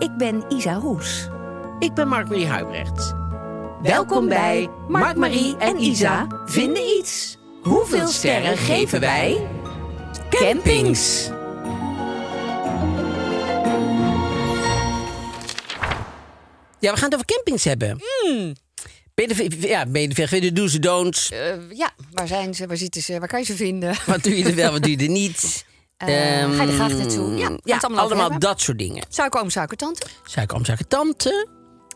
[0.00, 1.28] Ik ben Isa Roes.
[1.78, 3.14] Ik ben Mark-Marie Huibrecht.
[3.82, 7.36] Welkom bij Mark, Marie en Isa vinden iets.
[7.62, 9.46] Hoeveel sterren geven wij?
[10.30, 11.28] Campings.
[16.78, 18.00] Ja, we gaan het over campings hebben.
[19.58, 20.40] Ja, ben ver?
[20.40, 21.30] De do's en don'ts.
[21.30, 22.66] Eh, ja, waar zijn ze?
[22.66, 23.18] Waar zitten ze?
[23.18, 23.94] Waar kan je ze vinden?
[24.06, 25.64] Wat doe je er wel, wat doe je er niet?
[26.08, 26.08] Eh,
[26.56, 27.58] ga je er graag naartoe?
[27.64, 29.04] Ja, allemaal dat soort dingen.
[29.08, 30.06] Suikeroom, suikertante.
[30.24, 31.48] Suikeroom, suikertante.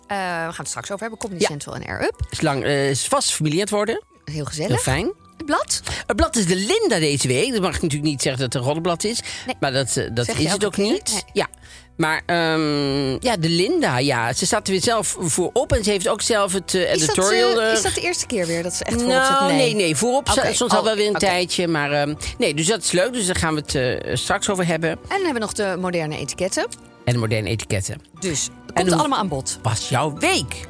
[0.06, 1.19] Eh, we gaan het straks over hebben.
[1.19, 1.46] Comedy Ja.
[1.48, 2.20] Central en Air Up.
[2.30, 4.02] Is, lang, eh, is vast familie aan het worden.
[4.24, 4.80] Heel Heel gezellig.
[4.83, 5.12] fijn.
[5.36, 5.80] Het blad.
[6.06, 7.52] Het blad is de Linda deze week.
[7.52, 9.20] Dat mag ik natuurlijk niet zeggen dat het een roddelblad is.
[9.46, 9.56] Nee.
[9.61, 10.84] Maar dat, eh, dat Zeg is het ook keer?
[10.84, 11.11] niet.
[11.12, 11.22] Nee.
[11.33, 11.48] Ja.
[11.96, 14.32] Maar ehm, ja, de Linda, ja.
[14.32, 15.72] Ze staat er weer zelf voorop.
[15.72, 17.60] En ze heeft ook zelf het eh, Is dat, editorial...
[17.60, 19.56] eh, eh, is dat de eerste keer weer dat ze echt voorop nou, zit?
[19.56, 19.96] nee, nee.
[19.96, 20.52] Voorop Oké.
[20.52, 21.68] stond al Oh, wel weer een tijdje.
[21.68, 23.12] Maar ehm, nee, dus dat is leuk.
[23.12, 24.90] Dus daar gaan we het straks over hebben.
[24.90, 26.66] En dan hebben we nog de moderne etiketten.
[27.04, 28.00] En de moderne etiketten.
[28.20, 29.58] Dus En komt hoe- allemaal aan bod.
[29.62, 30.66] Was jouw week?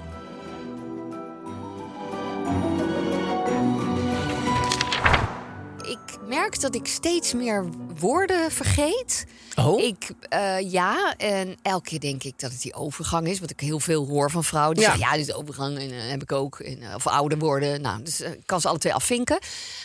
[6.35, 7.65] Merk dat ik steeds meer
[7.99, 9.25] woorden vergeet.
[9.59, 9.81] Oh?
[9.83, 13.41] Ik, eh, ja, en elke keer denk ik dat het die overgang is.
[13.41, 14.75] Wat ik heel veel hoor van vrouwen.
[14.75, 14.91] Die Ja.
[14.91, 16.59] zeggen, ja, dit is overgang en eh, heb ik ook.
[16.61, 17.81] En, eh, of ouder worden.
[17.81, 19.39] Nou, dus ik kan ze alle twee afvinken.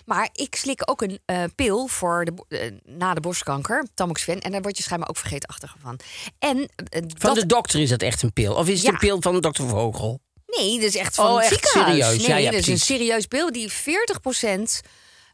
[0.05, 1.19] Maar ik slik ook een
[1.55, 3.85] pil voor de, na de borstkanker.
[3.93, 4.39] Tamoxifen.
[4.41, 5.99] En daar word je schijnbaar ook vergeetachtig van.
[6.39, 8.53] En Van dat, de dokter is dat echt een pil?
[8.55, 8.91] Of is het Ja.
[8.91, 10.19] een pil van dokter Vogel?
[10.47, 11.99] Nee, dat is echt van Oh, het echt ziekenhuis.
[12.05, 12.17] serieus?
[12.17, 14.79] Nee, Ja, ja, dat is een serieus pil die 40%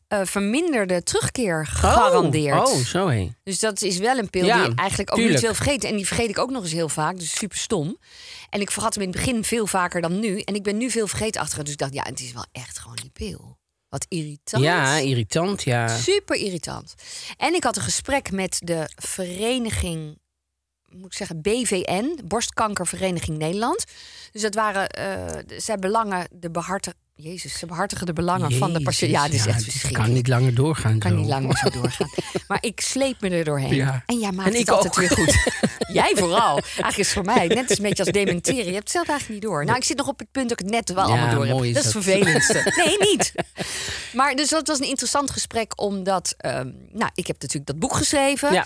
[0.07, 1.69] eh verminderde terugkeer.
[1.83, 3.31] Oh, oh zo hé.
[3.43, 5.35] Dus dat is wel een pil Ja, die je eigenlijk ook tuurlijk.
[5.35, 5.89] niet wil vergeten.
[5.89, 7.19] En die vergeet ik ook nog eens heel vaak.
[7.19, 7.97] Dus super stom.
[8.49, 10.39] En ik vergat hem in het begin veel vaker dan nu.
[10.39, 11.63] En ik ben nu veel vergeetachtiger.
[11.63, 13.57] Dus ik dacht, ja, het is wel echt gewoon die pil.
[13.89, 14.63] Wat irritant.
[14.63, 15.97] Ja, irritant, ja.
[15.97, 16.93] Super irritant.
[17.37, 20.19] En ik had een gesprek met de vereniging,
[20.89, 23.85] moet ik zeggen, BVN, Borstkankervereniging Nederland.
[24.31, 26.51] Dus dat waren, eh zij belangen de.
[27.17, 29.11] Jezus, ze behartigen de belangen van de patiënt.
[29.11, 30.03] Ja, dit is echt het verschrikkelijk.
[30.03, 30.99] kan niet langer doorgaan.
[30.99, 31.17] kan zo.
[31.17, 32.09] niet langer zo doorgaan.
[32.47, 33.75] Maar ik sleep me er doorheen.
[33.75, 34.03] Ja.
[34.05, 34.99] En jij maakt En het altijd ook.
[34.99, 35.35] weer goed.
[36.01, 36.59] jij vooral.
[36.59, 38.65] Eigenlijk is het voor mij net als een beetje als dementeren.
[38.65, 39.65] Je hebt het zelf eigenlijk niet door.
[39.65, 41.45] Nou, ik zit nog op het punt dat ik het net wel Ja, allemaal door
[41.45, 41.63] heb.
[41.65, 42.71] is dat is het vervelendste.
[42.85, 43.33] Nee, niet.
[44.13, 46.33] Maar dus dat was een interessant gesprek, omdat...
[46.37, 48.53] ehm, nou, ik heb natuurlijk dat boek geschreven.
[48.53, 48.65] Ja.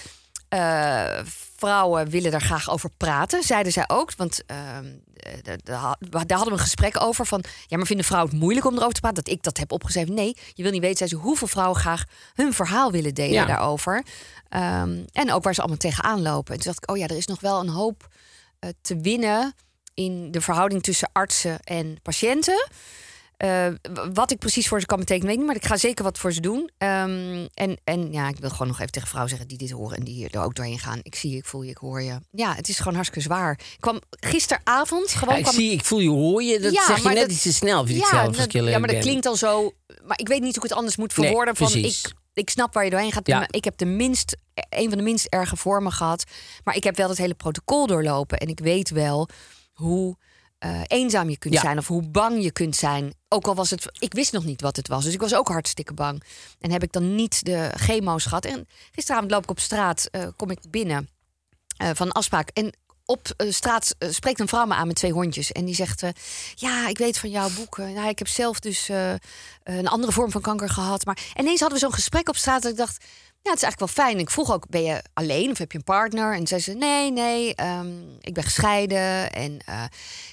[0.49, 1.25] Eh,
[1.59, 4.15] vrouwen willen daar graag over praten, zeiden zij ook.
[4.15, 7.43] Want ehm, eh, daar- daar had- daar hadden we een gesprek over van...
[7.67, 9.23] ja, maar vinden vrouwen het moeilijk om erover te praten?
[9.23, 10.13] Dat ik dat heb opgeschreven.
[10.13, 12.03] Nee, je wil niet weten, zei ze, hoeveel vrouwen graag
[12.33, 13.45] hun verhaal willen delen Ja.
[13.45, 14.03] daarover.
[14.49, 16.53] Ehm, en ook waar ze allemaal tegenaan lopen.
[16.53, 18.07] En toen dacht ik, oh ja, er is nog wel een hoop
[18.59, 19.53] eh, te winnen...
[19.93, 22.67] in de verhouding tussen artsen en patiënten...
[23.39, 23.67] Eh,
[24.13, 25.47] wat ik precies voor ze kan betekenen, weet ik niet.
[25.53, 26.69] Maar ik ga zeker wat voor ze doen.
[26.77, 29.97] Ehm, en, en ja, ik wil gewoon nog even tegen vrouwen zeggen die dit horen
[29.97, 30.99] en die hier er ook doorheen gaan.
[31.01, 32.19] Ik zie je, ik voel je, ik hoor je.
[32.31, 33.51] Ja, het is gewoon hartstikke zwaar.
[33.51, 35.33] Ik kwam gisteravond gewoon.
[35.33, 36.59] Ja, ik kwam- zie, ik voel je, hoor je.
[36.59, 38.35] Dat Ja, zeg je net dat- iets te snel, vind ik ja, zelf.
[38.35, 38.99] Dat- ja, maar dat ben.
[38.99, 39.71] klinkt al zo.
[40.05, 41.55] Maar ik weet niet hoe ik het anders moet Nee, verwoorden.
[41.55, 42.03] van precies.
[42.03, 43.27] ik, ik snap waar je doorheen gaat.
[43.27, 43.47] Ja.
[43.49, 44.37] Ik heb de minst,
[44.69, 46.23] een van de minst erge vormen gehad.
[46.63, 48.37] Maar ik heb wel het hele protocol doorlopen.
[48.37, 49.29] En ik weet wel
[49.73, 50.17] hoe
[50.59, 51.59] eh, eenzaam je kunt Ja.
[51.61, 51.77] zijn.
[51.77, 53.13] Of hoe bang je kunt zijn.
[53.27, 53.85] Ook al was het.
[53.99, 55.03] Ik wist nog niet wat het was.
[55.03, 56.23] Dus ik was ook hartstikke bang.
[56.59, 58.45] En heb ik dan niet de chemo's gehad.
[58.45, 60.07] En gisteravond loop ik op straat.
[60.11, 61.09] eh, kom ik binnen
[61.77, 62.49] eh, van een afspraak.
[62.49, 62.73] En
[63.05, 65.51] op straat spreekt een vrouw me aan met twee hondjes.
[65.51, 66.03] En die zegt:
[66.55, 67.77] Ja, ik weet van jouw boek.
[67.77, 68.89] eh, nou, ik heb zelf dus
[69.63, 71.05] een andere vorm van kanker gehad.
[71.05, 72.61] Maar ineens hadden we zo'n gesprek op straat.
[72.61, 73.05] Dat ik dacht:
[73.41, 74.19] Ja, het is eigenlijk wel fijn.
[74.19, 76.33] Ik vroeg ook, ben je alleen of heb je een partner?
[76.33, 77.87] En zei ze, nee, nee, ehm,
[78.21, 79.31] ik ben gescheiden.
[79.31, 79.83] En eh,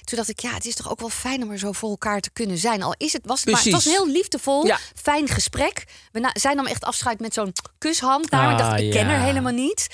[0.03, 2.19] toen dacht ik, ja, het is toch ook wel fijn om er zo voor elkaar
[2.19, 2.83] te kunnen zijn.
[2.83, 4.77] Al is het, was het maar, het was een heel liefdevol, Ja.
[4.95, 5.83] fijn gesprek.
[6.11, 8.31] We na, zij nam echt afscheid met zo'n kushand.
[8.31, 8.53] Naar me.
[8.53, 9.87] ik Ah, dacht, ik ken haar helemaal niet.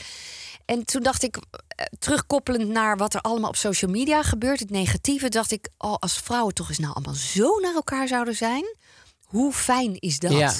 [0.65, 4.69] En toen dacht ik, eh, terugkoppelend naar wat er allemaal op social media gebeurt, het
[4.69, 8.75] negatieve, dacht ik, oh, als vrouwen toch eens nou allemaal zo naar elkaar zouden zijn,
[9.23, 10.31] hoe fijn is dat?
[10.31, 10.53] Ja.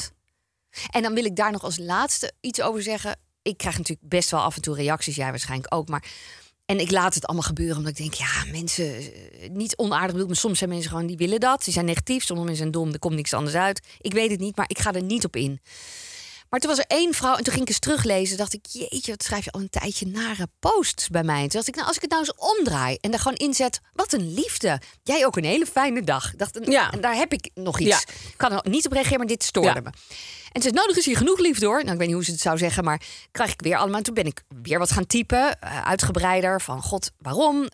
[0.90, 3.20] En dan wil ik daar nog als laatste iets over zeggen.
[3.42, 6.04] Ik krijg natuurlijk best wel af en toe reacties, jij waarschijnlijk ook, maar
[6.66, 10.28] en ik laat het allemaal gebeuren omdat ik denk, ja, mensen, eh, niet onaardig bedoeld,
[10.28, 11.64] maar soms zijn mensen gewoon die willen dat.
[11.64, 13.82] Die zijn negatief, sommige mensen zijn dom, er komt niks anders uit.
[14.02, 15.62] Ik weet het niet, maar ik ga er niet op in.
[16.50, 18.38] Maar toen was er één vrouw en toen ging ik eens teruglezen.
[18.38, 21.40] dacht ik, jeetje, wat schrijf je al een tijdje nare posts bij mij.
[21.40, 24.14] Toen dacht ik, nou, als ik het nou eens omdraai en daar gewoon inzet, wat
[24.14, 24.82] een liefde.
[25.04, 26.34] Jij ook een hele fijne dag.
[26.36, 26.92] Dacht, Ja.
[26.92, 27.90] En daar heb ik nog iets.
[27.90, 28.14] Ja.
[28.30, 29.82] Ik kan er niet op reageren, maar dit stoorde Ja.
[29.82, 29.90] me.
[30.54, 31.80] En ze zei, er is hier genoeg liefde hoor.
[31.80, 33.02] Nou, ik weet niet hoe ze het zou zeggen, maar
[33.32, 34.02] krijg ik weer allemaal.
[34.02, 37.68] Toen ben ik weer wat gaan typen, eh, uitgebreider van god, waarom?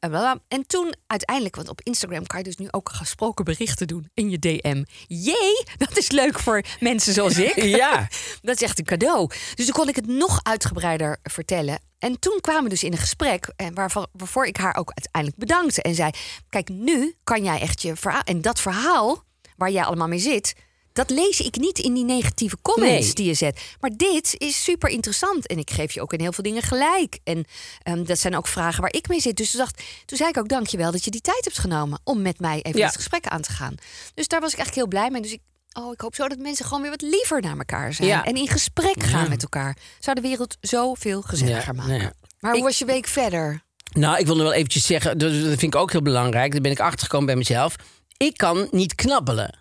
[0.48, 4.30] En, toen uiteindelijk, want op Instagram kan je dus nu ook gesproken berichten doen in
[4.30, 4.84] je DM.
[5.08, 7.58] Jee, dat is leuk voor mensen zoals ik.
[7.80, 8.08] Ja.
[8.42, 9.30] Dat is echt een cadeau.
[9.56, 11.80] Dus toen kon ik het nog uitgebreider vertellen.
[12.00, 15.38] En toen kwamen we dus in een gesprek en waarvan, waarvoor ik haar ook uiteindelijk
[15.38, 15.82] bedankte.
[15.82, 16.12] En zei,
[16.50, 18.22] kijk, nu kan jij echt je verhaal...
[18.22, 19.24] En dat verhaal
[19.58, 20.56] waar jij allemaal mee zit...
[20.94, 23.14] dat lees ik niet in die negatieve comments Nee.
[23.14, 23.62] die je zet.
[23.80, 25.48] Maar dit is super interessant.
[25.48, 27.20] En ik geef je ook in heel veel dingen gelijk.
[27.24, 27.46] En
[27.84, 29.36] ehm, dat zijn ook vragen waar ik mee zit.
[29.38, 32.00] Dus toen, dacht, toen zei ik ook, dankjewel dat je die tijd hebt genomen...
[32.04, 32.86] om met mij even Ja.
[32.86, 33.76] dit gesprek aan te gaan.
[34.14, 35.22] Dus daar was ik eigenlijk heel blij mee.
[35.22, 35.42] Dus ik,
[35.74, 38.08] oh, ik hoop zo dat mensen gewoon weer wat liever naar elkaar zijn.
[38.08, 38.26] Ja.
[38.26, 39.78] En in gesprek gaan met elkaar.
[40.00, 42.14] Zou de wereld zoveel gezelliger maken.
[42.40, 43.62] Maar hoe Ik- was je week verder?
[43.92, 46.52] Nou, ik wil wel eventjes zeggen, dat vind ik ook heel belangrijk.
[46.52, 47.76] Daar ben ik achtergekomen bij mezelf.
[48.18, 49.59] Ik kan niet knabbelen.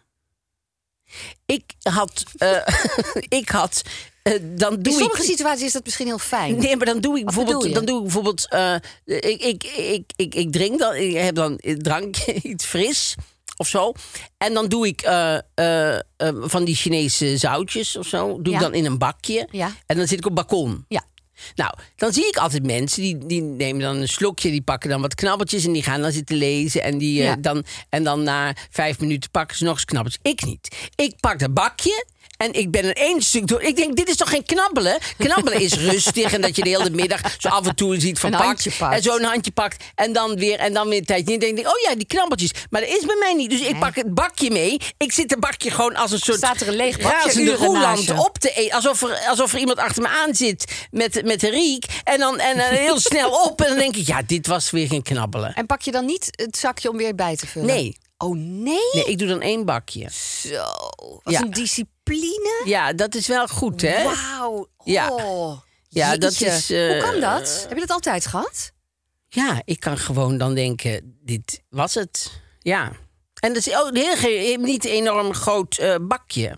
[1.46, 2.56] Ik had, eh,
[3.40, 3.82] ik had,
[4.22, 5.28] eh, dan In doe sommige ik...
[5.28, 6.56] situaties is dat misschien heel fijn.
[6.58, 8.74] Nee, maar dan doe ik Wat bijvoorbeeld, dan doe ik bijvoorbeeld, eh,
[9.04, 13.14] ik, ik, ik, ik, ik drink dan, ik heb dan een drankje, iets fris
[13.56, 13.92] of zo.
[14.38, 16.00] En dan doe ik eh, eh, eh,
[16.40, 18.58] van die Chinese zoutjes of zo, doe Ja.
[18.58, 19.48] ik dan in een bakje.
[19.50, 19.72] Ja.
[19.86, 20.84] En dan zit ik op het balkon.
[20.88, 21.02] Ja.
[21.54, 25.00] Nou, dan zie ik altijd mensen die, die nemen dan een slokje, die pakken dan
[25.00, 26.82] wat knabbeltjes en die gaan dan zitten lezen.
[26.82, 30.32] En, die, eh, dan, en dan na vijf minuten pakken ze nog eens knabbeltjes.
[30.32, 30.90] Ik niet.
[30.94, 32.06] Ik pak dat bakje.
[32.38, 32.94] En ik ben
[33.44, 33.62] door.
[33.62, 34.98] Ik denk, dit is toch geen knabbelen?
[35.16, 36.32] Knabbelen is rustig.
[36.32, 38.66] En dat je de hele middag zo af en toe ziet van pakt.
[38.80, 39.84] En zo een handje pakt.
[39.94, 41.32] En dan weer, en dan weer een tijdje.
[41.32, 42.50] En dan denk ik, oh ja, die knabbeltjes.
[42.70, 43.50] Maar dat is bij mij niet.
[43.50, 44.80] Dus ik pak het bakje mee.
[44.96, 46.38] Ik zit het bakje gewoon als een soort.
[46.38, 48.74] Staat er een leeg bakje roeland op te eten.
[48.74, 51.84] Alsof er, alsof er iemand achter me aan zit met, met een riek.
[52.04, 53.60] En dan, en dan heel snel op.
[53.60, 55.54] En dan denk ik, ja, dit was weer geen knabbelen.
[55.54, 57.66] En pak je dan niet het zakje om weer bij te vullen?
[57.66, 57.96] Nee.
[58.18, 58.90] Oh nee?
[58.92, 60.08] Nee, ik doe dan één bakje.
[60.12, 60.64] Zo,
[61.22, 61.40] wat Ja.
[61.40, 62.62] een discipline.
[62.64, 64.04] Ja, dat is wel goed, hè?
[64.04, 64.68] Wauw.
[64.84, 65.10] Ja.
[65.12, 65.60] Oh.
[65.88, 67.64] Ja, dat is, eh, Hoe kan dat?
[67.68, 68.72] Heb je dat altijd gehad?
[69.28, 72.30] Ja, ik kan gewoon dan denken, dit was het.
[72.58, 72.92] Ja.
[73.40, 76.56] En dat is ook heel, ge- niet een enorm groot eh, bakje.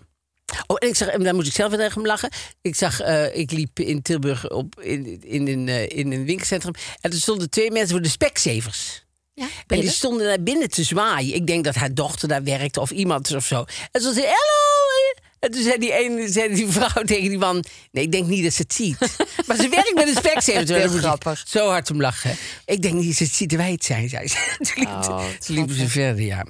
[0.67, 2.29] Oh, en ik zag, en daar moest ik zelf weer tegen lachen.
[2.61, 6.73] Ik zag, eh, ik liep in Tilburg op, in, in, een, in een winkelcentrum.
[7.01, 9.05] En er stonden twee mensen voor de speksevers.
[9.33, 11.35] Ja, En die stonden daar binnen te zwaaien.
[11.35, 13.65] Ik denk dat haar dochter daar werkte of iemand of zo.
[13.91, 15.19] En ze zei, hallo.
[15.39, 17.63] En toen zei die, ene, zei die vrouw tegen die man...
[17.91, 18.97] Nee, ik denk niet dat ze het ziet.
[19.47, 20.67] maar ze werkt met een.
[20.75, 21.43] Heel moest ik grappig.
[21.47, 22.35] Zo hard om lachen.
[22.65, 24.37] Ik denk niet dat ze het ziet wij het zijn, zei ze.
[24.57, 26.45] Toen liep- Oh, toen liepen ze verder, ja.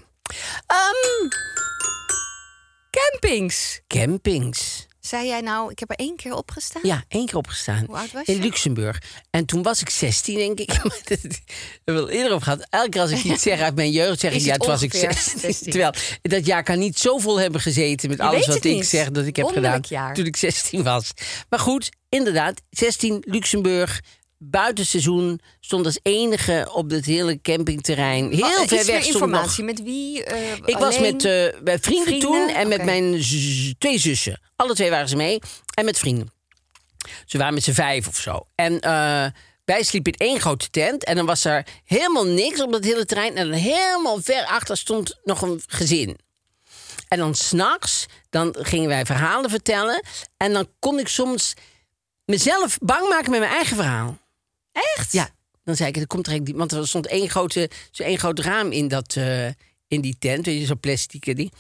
[0.68, 1.28] Ehm,
[2.90, 3.80] Campings.
[3.88, 4.88] campings.
[5.02, 6.82] Zei jij nou, ik heb er één keer opgestaan?
[6.86, 7.84] Ja, één keer opgestaan.
[7.86, 8.42] Hoe oud was In?
[8.42, 9.02] Luxemburg.
[9.30, 10.72] En toen was ik 16, denk ik.
[11.84, 12.68] Ik wel eerder over gehad.
[12.70, 14.82] Elke keer als ik iets zeg uit mijn jeugd, zeg ik ja, het toen was
[14.82, 15.40] ik ongeveer 16.
[15.40, 15.72] 16?
[15.72, 18.88] Terwijl dat jaar kan niet zo vol hebben gezeten met Je alles wat ik niet.
[18.88, 20.14] zeg dat ik heb Wonderlijk gedaan jaar.
[20.14, 21.12] toen ik 16 was.
[21.50, 24.02] Maar goed, inderdaad, 16 Luxemburg.
[24.44, 28.32] Buitenseizoen stond als enige op het hele campingterrein.
[28.32, 29.64] Heel Oh, ver iets meer weg nog informatie.
[29.64, 30.24] Met wie?
[30.24, 32.20] eh, ik was met eh, bij vrienden, Vrienden?
[32.20, 33.22] toen en met mijn
[33.78, 34.42] twee zussen.
[34.56, 35.40] Alle twee waren ze mee.
[35.74, 36.32] En met vrienden.
[37.26, 38.46] Ze waren met z'n vijf of zo.
[38.56, 39.26] En eh,
[39.66, 41.04] wij sliepen in één grote tent.
[41.04, 43.36] En dan was er helemaal niks op dat hele terrein.
[43.36, 46.18] En dan helemaal ver achter stond nog een gezin.
[47.08, 50.04] En dan s'nachts, dan gingen wij verhalen vertellen.
[50.38, 51.54] En dan kon ik soms
[52.26, 54.18] mezelf bang maken met mijn eigen verhaal.
[54.72, 55.12] Echt?
[55.12, 55.30] Ja,
[55.64, 58.72] dan zei ik, er komt er want er stond één, grote, zo één groot raam
[58.72, 59.48] in, dat, eh,
[59.88, 61.52] in die tent, weet je, zo'n plastic die.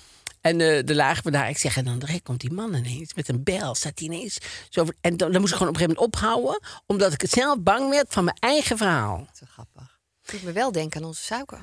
[0.41, 1.50] En eh de lagen we daar.
[1.50, 3.75] Ik zeg, en dan direct komt die man ineens met een bel.
[3.75, 4.38] Staat hij ineens
[4.70, 4.86] zo.
[5.01, 7.60] En dan, dan moest ik gewoon op een gegeven moment ophouden, omdat ik het zelf
[7.60, 9.27] bang werd van mijn eigen verhaal.
[9.34, 10.00] Zo grappig.
[10.25, 11.60] Doet me wel denken aan onze suiker.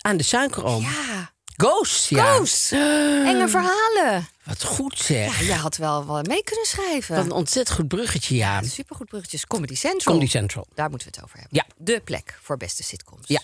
[0.00, 0.82] Aan de suikeroom.
[0.82, 1.32] Ja.
[1.60, 2.34] Ghost, ja.
[2.34, 2.72] Ghost.
[2.72, 4.28] Enge verhalen.
[4.44, 5.40] Wat goed zeg.
[5.40, 7.16] Ja, je had wel wat mee kunnen schrijven.
[7.16, 8.62] Wat een ontzettend goed bruggetje, ja.
[8.62, 9.46] Supergoed bruggetjes.
[9.46, 10.14] Comedy Central.
[10.14, 10.66] Comedy Central.
[10.74, 11.56] Daar moeten we het over hebben.
[11.56, 11.84] Ja.
[11.84, 13.26] De plek voor beste sitcoms.
[13.26, 13.42] Ja.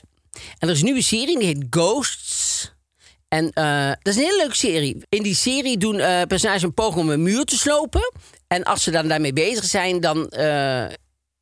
[0.58, 2.74] En er is nu een serie, die heet Ghosts.
[3.28, 4.96] En eh, dat is een hele leuke serie.
[5.08, 8.12] In die serie doen eh personages een poging om een muur te slopen.
[8.48, 10.86] En als ze dan daarmee bezig zijn, dan, eh,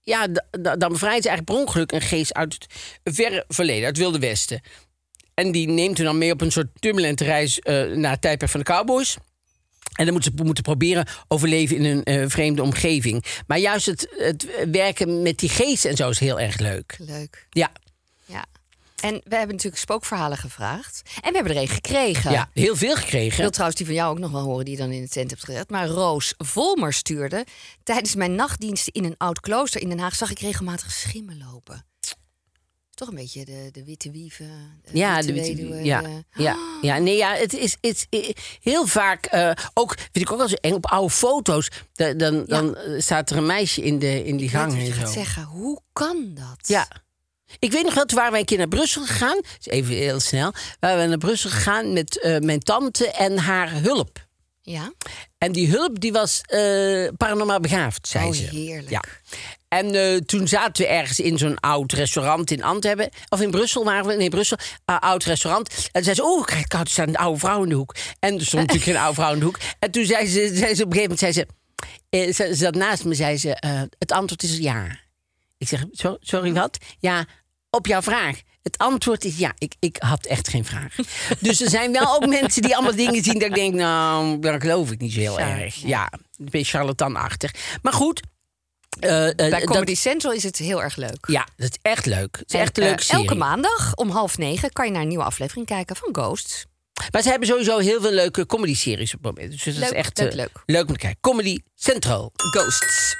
[0.00, 2.66] ja, dan bevrijden ze eigenlijk per ongeluk een geest uit het
[3.14, 4.62] verre verleden, uit het Wilde Westen.
[5.34, 8.50] En die neemt hen dan mee op een soort turbulente reis eh, naar het tijdperk
[8.50, 9.16] van de cowboys.
[9.94, 13.24] En dan moeten ze moeten proberen overleven in een eh, vreemde omgeving.
[13.46, 16.96] Maar juist het, het werken met die geesten en zo is heel erg leuk.
[16.98, 17.46] Leuk.
[17.50, 17.70] Ja,
[18.26, 18.44] Ja.
[19.00, 21.02] En we hebben natuurlijk spookverhalen gevraagd.
[21.22, 22.30] En we hebben er een gekregen.
[22.30, 23.40] ja heel veel Ik gekregen.
[23.40, 25.30] wil trouwens die van jou ook nog wel horen, die je dan in de tent
[25.30, 25.70] hebt gezet.
[25.70, 27.46] Maar Roos Volmer stuurde.
[27.82, 31.84] Tijdens mijn nachtdiensten in een oud klooster in Den Haag zag ik regelmatig schimmen lopen.
[32.94, 34.80] Toch een beetje de, de witte wieven.
[34.84, 38.06] De Ja, witte de witte- weduwe, ja, de- ja, ja, nee, ja, het is, het
[38.10, 41.68] is eh, heel vaak eh, ook, vind ik ook wel zo eng op oude foto's.
[41.92, 44.92] da- Dan, dan eh, staat er een meisje in, de, in die Ik gang en
[44.92, 45.12] gaat zo.
[45.14, 45.42] zeggen.
[45.42, 46.68] Hoe kan dat?
[46.68, 46.88] Ja.
[47.58, 49.40] Ik weet nog wel, toen waren wij een keer naar Brussel gegaan.
[49.62, 50.52] Even heel snel.
[50.80, 54.26] Waren we naar Brussel gegaan met eh, mijn tante en haar hulp.
[54.62, 54.92] Ja?
[55.38, 58.42] En die hulp die was eh, paranormaal begaafd, zei Oh, ze.
[58.42, 58.90] heerlijk.
[58.90, 59.02] Ja.
[59.78, 63.08] En eh, toen zaten we ergens in zo'n oud restaurant in Antwerpen.
[63.28, 64.14] Of in Brussel waren we.
[64.14, 64.56] Nee, Brussel.
[64.90, 65.88] Uh, oud restaurant.
[65.92, 67.94] En zei ze, oh, kijk, er staat een oude vrouw in de hoek.
[68.18, 69.58] En er stond natuurlijk geen oude vrouw in de hoek.
[69.78, 71.46] En toen zei ze, zei ze op een gegeven moment, zei ze,
[72.08, 74.86] eh, ze, zat naast me, zei ze, eh, het antwoord is ja.
[75.58, 76.78] Ik zeg, "Zo- sorry, wat?
[76.98, 77.26] Ja,
[77.70, 78.40] op jouw vraag.
[78.62, 79.52] Het antwoord is ja.
[79.58, 80.94] Ik, ik had echt geen vraag.
[81.40, 83.38] dus er zijn wel ook mensen die allemaal dingen zien...
[83.38, 85.74] dat ik denk, nou, dat geloof ik niet zo heel Ja, erg.
[85.74, 87.54] Ja, een beetje charlatanachtig.
[87.82, 88.20] Maar goed.
[89.00, 91.26] Eh, eh, Bij dat- Comedy Central is het heel erg leuk.
[91.26, 92.36] ja, dat is echt leuk.
[92.36, 93.20] Het is En, echt een eh, leuke serie.
[93.22, 96.64] elke maandag om half negen kan je naar een nieuwe aflevering kijken van Ghosts.
[97.12, 99.52] Maar ze hebben sowieso heel veel leuke comedy-series op het moment.
[99.52, 100.62] Dus dat Leuk, is echt leuk, eh, leuk.
[100.66, 101.20] leuk om te kijken.
[101.20, 102.32] Comedy Central.
[102.34, 103.16] Ghosts.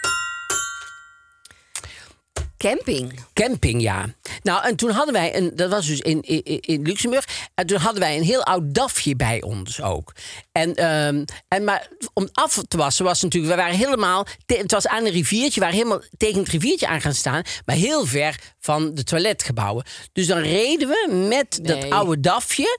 [2.68, 3.21] Camping.
[3.33, 4.06] Camping, ja.
[4.42, 7.78] Nou, en toen hadden wij, een, dat was dus in, in, in Luxemburg, en toen
[7.78, 10.12] hadden wij een heel oud dafje bij ons ook.
[10.52, 14.71] En, ehm, en maar om af te wassen was natuurlijk, we waren helemaal, te- het
[14.71, 18.06] was aan een riviertje, we waren helemaal tegen het riviertje aan gaan staan, maar heel
[18.06, 19.85] ver van de toiletgebouwen.
[20.12, 22.78] Dus dan reden we met dat oude dafje.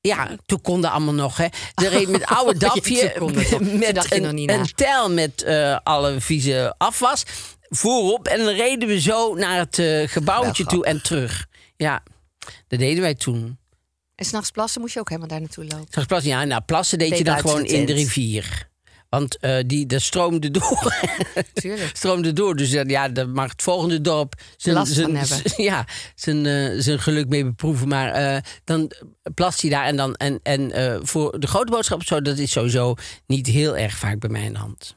[0.00, 1.46] Ja, toen konden allemaal nog, hè.
[1.74, 3.12] De reed met oude Ja, dafje.
[3.18, 4.12] Toen met
[4.50, 7.22] een tel met eh, alle vieze afwas
[7.68, 8.26] voorop.
[8.26, 11.46] En dan reden we zo naar het eh, gebouwtje toe en terug.
[11.76, 12.02] Ja,
[12.68, 13.58] dat deden wij toen.
[14.14, 15.86] En s'nachts plassen moest je ook helemaal daar naartoe lopen.
[15.88, 18.68] Straks plassen, ja, nou, plassen deed Deed je dan gewoon de in de rivier.
[19.08, 20.94] Want eh, die, dat stroomde door.
[21.52, 21.96] Tuurlijk.
[21.96, 22.56] stroomde door.
[22.56, 25.18] Dus eh, ja, daar mag het volgende dorp zijn,
[25.56, 27.88] ja, zijn, zijn geluk mee beproeven.
[27.88, 28.92] Maar eh, dan
[29.34, 29.84] plast hij daar.
[29.84, 32.94] En, dan, en, en eh, voor de grote boodschap, zo, dat is sowieso
[33.26, 34.96] niet heel erg vaak bij mij in de hand.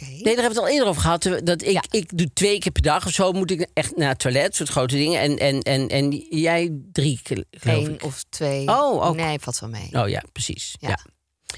[0.00, 1.22] Nee, daar hebben we het al eerder over gehad.
[1.44, 1.82] Dat ik, Ja.
[1.90, 4.68] ik doe twee keer per dag of zo moet ik echt naar het toilet, soort
[4.68, 5.20] grote dingen.
[5.20, 8.02] En, en, en, en jij drie, keer, geloof Eén ik.
[8.04, 8.68] of twee.
[8.68, 9.16] Oh, ook.
[9.16, 9.88] Nee, valt wel mee.
[9.92, 10.74] Oh ja, precies.
[10.80, 10.88] Ja.
[10.88, 10.98] Ja.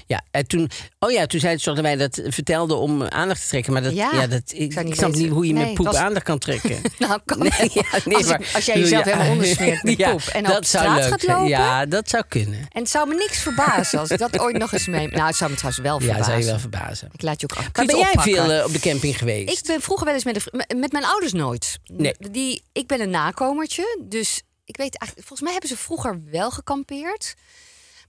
[0.07, 0.21] Ja.
[0.31, 3.73] en toen, oh ja, toen zei het wij dat vertelden om aandacht te trekken.
[3.73, 4.09] Maar dat, ja.
[4.13, 5.11] Ja, dat, ik, niet snap weten.
[5.11, 6.81] niet hoe je Nee, met poep was- aandacht kan trekken.
[6.99, 9.11] Nou, kan Nee, ja, nee, als, maar- als jij jezelf Ja.
[9.11, 11.47] helemaal ondersmeert met Ja, poep en dat op straat gaat lopen.
[11.47, 12.59] Ja, dat zou kunnen.
[12.71, 15.07] En het zou me niks verbazen als ik dat ooit nog eens mee...
[15.07, 16.25] Nou, het zou me trouwens wel Ja, verbazen.
[16.25, 17.09] zou je wel verbazen.
[17.13, 17.63] Ik laat je ook af.
[17.73, 18.33] Maar ben jij oppakken?
[18.33, 19.59] veel eh, op de camping geweest?
[19.59, 21.79] Ik ben vroeger wel eens met- met mijn ouders nooit.
[21.85, 22.13] Nee.
[22.31, 25.27] Die, ik ben een nakomertje, dus ik weet eigenlijk...
[25.27, 27.33] Volgens mij hebben ze vroeger wel gekampeerd.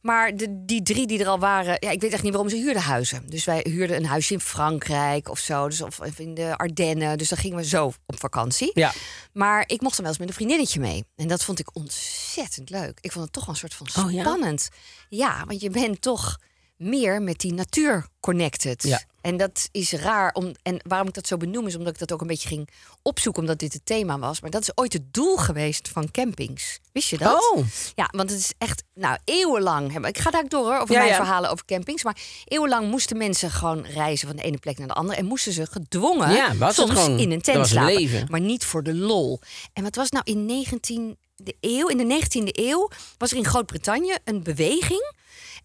[0.03, 1.77] Maar de, die drie die er al waren...
[1.81, 3.23] Ja, ik weet echt niet waarom ze huurden huizen.
[3.27, 5.69] Dus wij huurden een huisje in Frankrijk of zo.
[5.69, 7.19] Dus, of in de Ardennen.
[7.19, 8.71] Dus dan gingen we zo op vakantie.
[8.75, 8.93] Ja.
[9.33, 11.05] Maar ik mocht dan wel eens met een vriendinnetje mee.
[11.17, 12.99] En dat vond ik ontzettend leuk.
[13.01, 14.21] Ik vond het toch wel een soort van Oh, ja?
[14.21, 14.69] spannend.
[15.09, 15.45] ja?
[15.47, 16.39] want je bent toch
[16.79, 18.83] meer met die natuur connected.
[18.83, 19.03] Ja.
[19.21, 20.33] En dat is raar.
[20.33, 22.69] Om, en waarom ik dat zo benoem is omdat ik dat ook een beetje ging
[23.03, 24.41] opzoeken, omdat dit het thema was.
[24.41, 26.79] Maar dat is ooit het doel geweest van campings.
[26.93, 27.53] Wist je dat?
[27.55, 27.65] Oh.
[27.95, 29.93] Ja, want het is echt, nou, eeuwenlang.
[29.93, 31.17] hebben- Ik ga daar door hoor, over Ja, mijn ja.
[31.17, 32.05] verhalen over campings.
[32.05, 35.19] Maar eeuwenlang moesten mensen gewoon reizen van de ene plek naar de andere.
[35.19, 37.19] En moesten ze gedwongen Ja, was het soms gewoon.
[37.19, 37.95] in een tent slapen.
[37.95, 38.27] leven.
[38.31, 39.41] Maar niet voor de lol.
[39.73, 41.87] En wat was nou in 19 de eeuw?
[41.89, 45.13] In de 19e eeuw was er in Groot-Brittannië een beweging.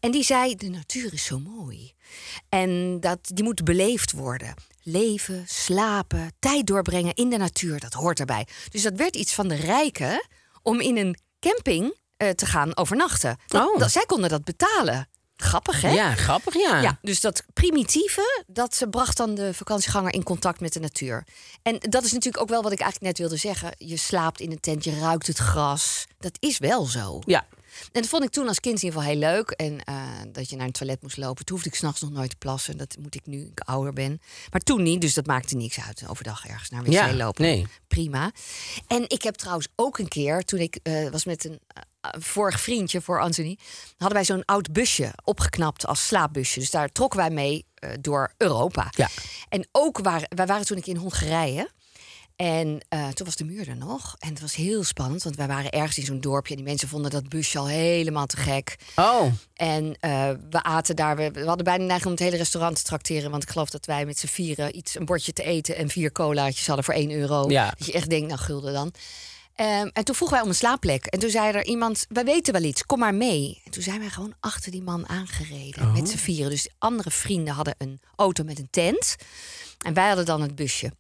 [0.04, 1.94] En die zei, de natuur is zo mooi.
[2.50, 4.54] En dat, die moet beleefd worden.
[4.82, 8.48] Leven, slapen, tijd doorbrengen in de natuur, dat hoort erbij.
[8.70, 10.26] Dus dat werd iets van de rijken
[10.62, 13.38] om in een camping eh, te gaan overnachten.
[13.48, 13.80] Dat, Oh.
[13.80, 15.08] dat- zij konden dat betalen.
[15.36, 15.90] Grappig, hè?
[15.92, 16.82] Ja, grappig, ja.
[16.82, 21.24] Ja, dus dat primitieve, dat bracht dan de vakantieganger in contact met de natuur.
[21.62, 23.72] En dat is natuurlijk ook wel wat ik eigenlijk net wilde zeggen.
[23.78, 26.06] Je slaapt in een tent, je ruikt het gras.
[26.20, 27.20] Dat is wel zo.
[27.26, 27.48] Ja.
[27.92, 29.50] En dat vond ik toen als kind in ieder geval heel leuk.
[29.50, 29.96] En eh,
[30.28, 31.46] dat je naar een toilet moest lopen.
[31.46, 32.78] Toen hoefde ik s'nachts nog nooit te plassen.
[32.78, 34.22] Dat moet ik nu, ik ouder ben.
[34.52, 36.04] Maar toen niet, dus dat maakte niks uit.
[36.08, 37.44] Overdag ergens naar wc Ja, lopen.
[37.44, 37.66] nee.
[37.88, 38.32] Prima.
[38.88, 42.62] En ik heb trouwens ook een keer, toen ik eh, was met een eh, vorig
[42.62, 43.58] vriendje voor Anthony...
[43.98, 46.60] hadden wij zo'n oud busje opgeknapt als slaapbusje.
[46.60, 47.66] Dus daar trokken wij mee
[48.00, 48.88] door Europa.
[48.96, 49.10] Ja.
[49.50, 51.70] En ook waren, wij waren toen keer in Hongarije...
[52.36, 54.16] En eh, toen was de muur er nog.
[54.20, 56.52] En het was heel spannend, want wij waren ergens in zo'n dorpje.
[56.52, 58.76] En die mensen vonden dat busje al helemaal te gek.
[58.96, 61.16] Oh, En eh, we aten daar.
[61.16, 63.32] We, we hadden bijna de neiging om het hele restaurant te trakteren.
[63.32, 66.12] Want ik geloof dat wij met z'n vieren iets, een bordje te eten en vier
[66.12, 67.50] colaatjes hadden voor 1 euro.
[67.50, 67.74] Ja.
[67.78, 68.94] Dat je echt denkt, nou gulden dan.
[69.56, 71.06] Ehm, en toen vroegen wij om een slaapplek.
[71.06, 73.62] En toen zei er iemand, wij weten wel iets, kom maar mee.
[73.66, 75.92] En toen zijn wij gewoon achter die man aangereden.
[75.92, 76.50] Met z'n vieren.
[76.50, 79.16] Dus andere vrienden hadden een auto met een tent.
[79.86, 80.92] En wij hadden dan het busje.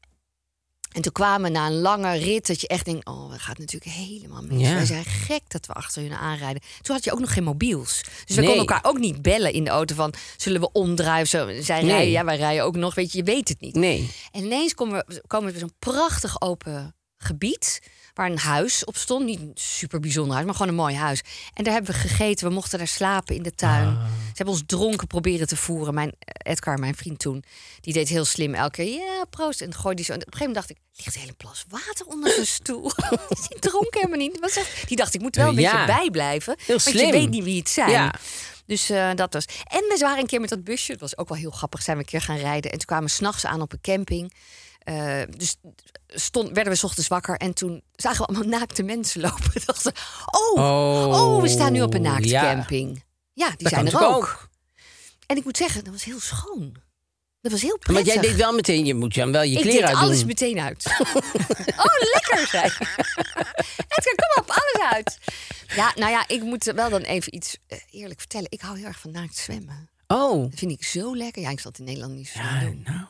[0.94, 3.06] En toen kwamen we na een lange rit dat je echt denkt...
[3.08, 4.68] oh, dat gaat natuurlijk helemaal mis.
[4.68, 4.74] Ja.
[4.74, 6.62] Wij zijn gek dat we achter hun aanrijden.
[6.82, 8.02] Toen had je ook nog geen mobiels.
[8.26, 10.14] Dus we konden elkaar ook niet bellen in de auto van...
[10.38, 11.28] zullen we omdraaien?
[11.28, 11.92] Zo, zij Nee.
[11.92, 12.96] rijden, ja, wij rijden ook nog.
[12.96, 13.76] Weet je, je weet het niet.
[13.76, 14.12] nee.
[14.32, 17.80] En ineens komen we, komen we bij zo'n prachtig open gebied...
[18.13, 19.25] waar een huis op stond.
[19.25, 21.22] Niet een super bijzonder huis, maar gewoon een mooi huis.
[21.53, 22.48] En daar hebben we gegeten.
[22.48, 23.88] We mochten daar slapen in de tuin.
[23.88, 24.05] Ah.
[24.05, 25.93] Ze hebben ons dronken proberen te voeren.
[25.93, 27.43] Mijn Edgar, mijn vriend toen,
[27.82, 28.91] die deed heel slim elke keer...
[28.91, 29.62] ja, proost.
[29.62, 30.12] En gooide die zo.
[30.12, 31.03] En op een gegeven moment dacht ik...
[31.03, 32.91] ligt een hele plas water onder zijn stoel.
[33.50, 34.39] die dronk helemaal niet.
[34.39, 35.72] Was echt, die dacht, ik moet wel een Ja.
[35.72, 36.55] beetje bijblijven.
[36.65, 37.89] Heel Want je weet niet wie het zijn.
[37.91, 38.13] Ja.
[38.65, 39.46] Dus eh, dat was.
[39.63, 40.91] En we waren een keer met dat busje.
[40.91, 41.82] Dat was ook wel heel grappig.
[41.82, 42.72] Zijn we een keer gaan rijden.
[42.72, 44.34] En toen kwamen we s'nachts aan op een camping.
[44.84, 45.56] Eh, dus
[46.08, 47.38] stond, werden we 's ochtends wakker.
[47.38, 49.62] En toen zagen we allemaal naakte mensen lopen.
[49.66, 49.94] Dachten,
[50.32, 52.42] oh, Oh, oh, we staan nu op een naakte ja.
[52.54, 53.04] camping.
[53.34, 54.50] Ja, die Dat zijn er ook.
[55.25, 56.75] En ik moet zeggen, dat was heel schoon.
[57.42, 58.13] Dat was heel Maar prettig.
[58.13, 60.04] jij deed wel meteen, je moet dan wel je ik kleren deed uitdoen.
[60.04, 60.86] alles meteen uit.
[61.86, 62.80] oh, lekker, zei ik.
[63.88, 65.18] Edgar, kom op, alles uit.
[65.75, 68.48] Ja, nou ja, ik moet wel dan even iets eh, eerlijk vertellen.
[68.50, 69.90] Ik hou heel erg van naakt zwemmen.
[70.08, 71.42] Oh, Dat vind ik zo lekker.
[71.42, 72.82] Ja, ik zal het in Nederland niet zo ja, doen.
[72.86, 73.06] nou.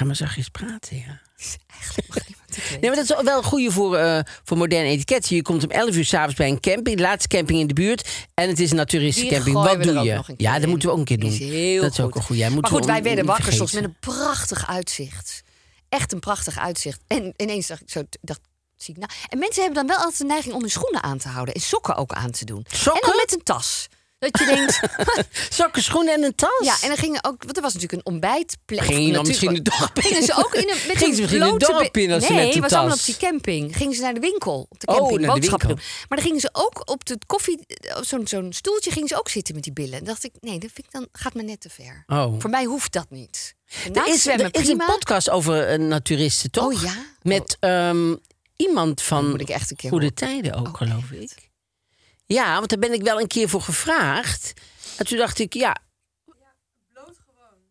[0.00, 1.20] Ga maar zachtjes praten, ja.
[1.80, 2.70] Eigenlijk mag niemand het weten.
[2.80, 5.36] Nee, maar dat is wel een goede voor, eh voor moderne etiketten.
[5.36, 8.08] Je komt om 11 uur s'avonds bij een camping, de laatste camping in de buurt.
[8.34, 9.56] En het is een naturistencamping.
[9.56, 10.34] gooien Wat doe ook je?
[10.36, 10.68] Ja, dat in.
[10.68, 11.30] moeten we ook een keer doen.
[11.30, 12.14] Is dat is ook goed.
[12.14, 12.42] een goede.
[12.42, 15.42] Ja, Maar goed, wij werden wakker soms met een prachtig uitzicht.
[15.88, 17.00] Echt een prachtig uitzicht.
[17.06, 18.40] En ineens dacht ik zo, dacht,
[18.76, 19.12] zie ik nou.
[19.28, 21.60] En mensen hebben dan wel altijd de neiging om hun schoenen aan te houden en
[21.60, 22.64] sokken ook aan te doen.
[22.70, 23.02] Sokken?
[23.02, 23.88] En dan met een tas.
[24.20, 24.80] Dat je denkt,
[25.56, 26.64] Sokken, schoenen en een tas.
[26.64, 28.80] ja, en dan gingen ook, want er was natuurlijk een ontbijtplek.
[28.80, 30.02] Ging je dan misschien de dorp in?
[30.02, 32.32] Gingen ze ook in een, met Gingen een ze misschien de dorp in als ze
[32.32, 33.76] nee, met een was allemaal op die camping.
[33.76, 35.76] Gingen ze naar de winkel op de Oh, camping, de boodschappen doen.
[36.08, 37.58] Maar dan gingen ze ook op de koffie,
[37.96, 39.98] op zo'n zo'n stoeltje gingen ze ook zitten met die billen.
[39.98, 42.04] En dacht ik, nee, dat vind ik dan gaat me net te ver.
[42.06, 42.40] Oh.
[42.40, 43.54] Voor mij hoeft dat niet.
[43.92, 46.64] Er is, er is een podcast over een naturisten, toch?
[46.74, 46.94] Oh ja?
[47.22, 48.14] Met ehm,
[48.56, 49.40] iemand van
[49.88, 50.12] Goede.
[50.14, 51.49] Tijden ook, Oh, geloof ik.
[52.34, 54.52] Ja, want daar ben ik wel een keer voor gevraagd.
[54.96, 55.76] En toen dacht ik, ja...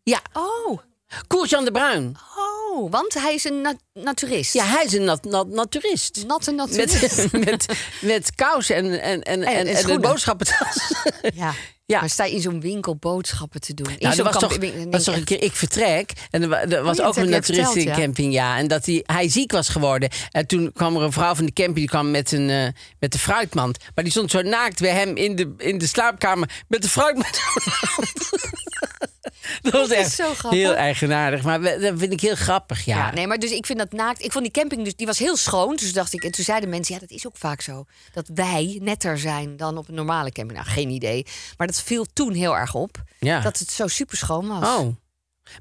[0.02, 0.78] Ja, Oh,
[1.26, 2.16] Koert-Jan de Bruin.
[2.36, 4.52] oh, want hij is een na- naturist.
[4.52, 6.24] Ja, hij is een nat, nat, naturist.
[6.26, 7.16] Natte naturist.
[7.32, 7.66] Met, met,
[8.00, 10.92] met kousen en, en, en, en, en en, een boodschappentas.
[11.34, 11.52] Ja.
[11.90, 12.00] Ja.
[12.00, 13.86] Maar sta je in zo'n winkel boodschappen te doen?
[13.98, 16.12] In Nou, was toch, camping- was een keer ik vertrek.
[16.30, 18.58] En er, wa- er was ja, ook een heb je verteld, naturistencamping, ja.
[18.58, 20.08] En dat hij, hij ziek was geworden.
[20.30, 22.66] En toen kwam er een vrouw van de camping, die kwam met, een, eh,
[22.98, 23.78] met de fruitmand.
[23.94, 27.40] Maar die stond zo naakt bij hem in de, in de slaapkamer met de fruitmand.
[29.62, 30.60] dat was is echt zo grappig.
[30.60, 31.42] heel eigenaardig.
[31.42, 32.96] Maar dat vind ik heel grappig, ja.
[32.96, 33.12] Ja.
[33.14, 34.24] nee, maar dus ik vind dat naakt.
[34.24, 35.76] Ik vond die camping dus die was heel schoon.
[35.76, 37.84] Dus dacht ik, en toen zeiden mensen, ja, dat is ook vaak zo.
[38.12, 40.58] Dat wij netter zijn dan op een normale camping.
[40.58, 41.26] Nou, geen idee.
[41.56, 43.02] Maar dat viel toen heel erg op.
[43.18, 43.40] Ja.
[43.40, 44.78] Dat het zo super schoon was.
[44.78, 44.88] Oh.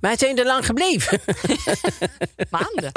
[0.01, 1.21] Maar zijn er lang gebleven?
[2.49, 2.91] Maanden.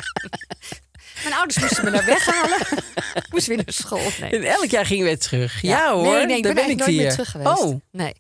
[1.22, 2.59] Mijn ouders moesten me naar weghalen.
[3.14, 4.11] Ik moest weer naar school.
[4.20, 4.31] Nee.
[4.31, 5.62] En elk jaar gingen we terug.
[5.62, 7.00] Ja, hoor, Nee, nee, ik daar ben, ben ik nooit weer.
[7.02, 7.62] meer terug geweest.
[7.62, 8.14] Oh, Nee.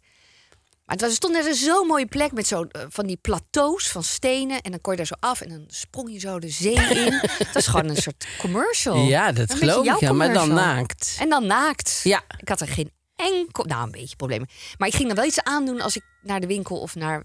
[0.84, 4.02] Maar het was, stond er zo'n mooie plek met zo, eh, van die plateaus van
[4.02, 4.60] stenen.
[4.60, 7.12] En dan kon je daar zo af en dan sprong je zo de zee in.
[7.42, 8.96] Het was gewoon een soort commercial.
[8.96, 10.00] ja, dat Een geloof ik.
[10.00, 11.16] Ja, maar dan naakt.
[11.18, 12.00] En dan naakt.
[12.02, 12.22] Ja.
[12.38, 13.64] Ik had er geen enkel...
[13.64, 14.48] Nou, een beetje problemen.
[14.78, 17.24] Maar ik ging dan wel iets aandoen als ik naar de winkel of naar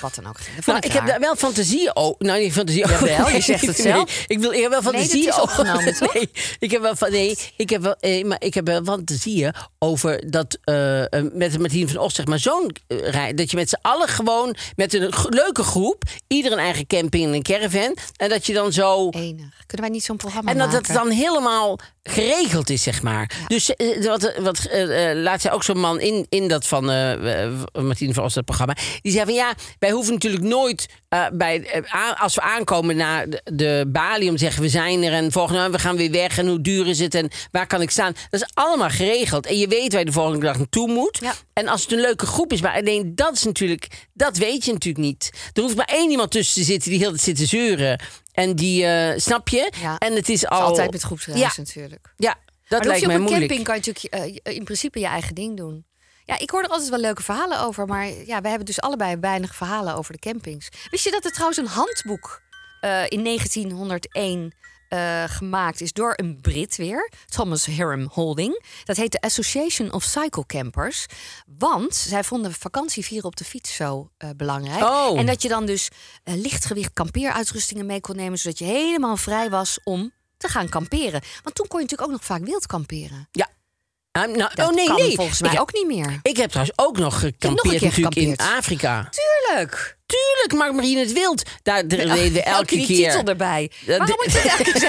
[0.00, 0.36] wat dan ook.
[0.56, 2.16] Dat Nou, ik heb daar wel fantasie over.
[2.18, 3.08] Nou, niet fantasie over.
[3.08, 4.24] Jawel, je zegt het zelf.
[4.26, 5.58] ik wil eerder wel Nee, fantasie dat is over.
[6.14, 9.54] Nee, ik heb wel van nee, ik heb wel, eh, maar ik heb wel fantasieën
[9.78, 13.78] over dat eh, met Martien van Os zeg maar zo'n rij dat je met z'n
[13.82, 18.46] allen gewoon met een leuke groep, ieder een eigen camping en een caravan en dat
[18.46, 19.48] je dan zo Enig.
[19.66, 20.86] Kunnen wij niet zo'n programma en dat maken?
[20.86, 23.30] het dan helemaal geregeld is, zeg maar.
[23.46, 24.68] Dus wat, wat
[25.14, 26.84] laat zij ook zo'n man in, in dat van
[27.72, 28.76] Martien van ons dat programma.
[29.02, 33.28] Die zei van ja, wij hoeven natuurlijk nooit eh, bij, eh, als we aankomen naar
[33.28, 36.38] de, de balie om te zeggen we zijn er en volgende we gaan weer weg
[36.38, 38.14] en hoe duur is het en waar kan ik staan.
[38.30, 41.18] Dat is allemaal geregeld en je weet waar je de volgende dag naartoe moet.
[41.20, 41.34] Ja.
[41.52, 44.72] En als het een leuke groep is, maar alleen dat is natuurlijk, dat weet je
[44.72, 45.30] natuurlijk niet.
[45.52, 48.00] Er hoeft maar één iemand tussen te zitten die heel zit te zeuren.
[48.32, 49.72] En die, eh, snap je?
[49.80, 49.98] Ja.
[49.98, 50.58] En het is al...
[50.58, 52.12] is altijd met groepsreis Ja, natuurlijk.
[52.16, 52.36] ja
[52.68, 53.52] dat maar lijkt je mij op een moeilijk.
[53.52, 55.84] camping kan je natuurlijk in principe je eigen ding doen.
[56.24, 57.86] Ja, ik hoor er altijd wel leuke verhalen over.
[57.86, 60.68] Maar ja, we hebben dus allebei weinig verhalen over de campings.
[60.90, 62.42] Wist je dat er trouwens een handboek
[62.80, 64.52] eh, in 1901
[64.88, 68.64] eh, gemaakt is door een Brit weer, Thomas Hiram Holding.
[68.84, 71.06] Dat heet de Association of Cycle Campers.
[71.58, 74.82] Want zij vonden vakantievieren op de fiets zo eh, belangrijk.
[74.82, 75.18] Oh.
[75.18, 75.88] En dat je dan dus
[76.24, 81.22] lichtgewicht kampeeruitrustingen mee kon nemen, zodat je helemaal vrij was om te gaan kamperen.
[81.42, 83.28] Want toen kon je natuurlijk ook nog vaak wild kamperen.
[83.30, 83.48] Ja.
[84.26, 85.14] Nou, Dat oh nee, kan nee.
[85.14, 86.18] volgens mij ook niet meer.
[86.22, 88.36] Ik heb trouwens ook nog gekampeerd natuurlijk in.
[88.36, 89.08] Afrika.
[89.10, 89.98] Tuurlijk.
[90.10, 91.42] Tuurlijk, Mark Marie in het wild.
[91.62, 93.10] Daar deden we elke die keer.
[93.10, 93.70] titel erbij.
[93.86, 94.80] Waarom de- moet je het elke keer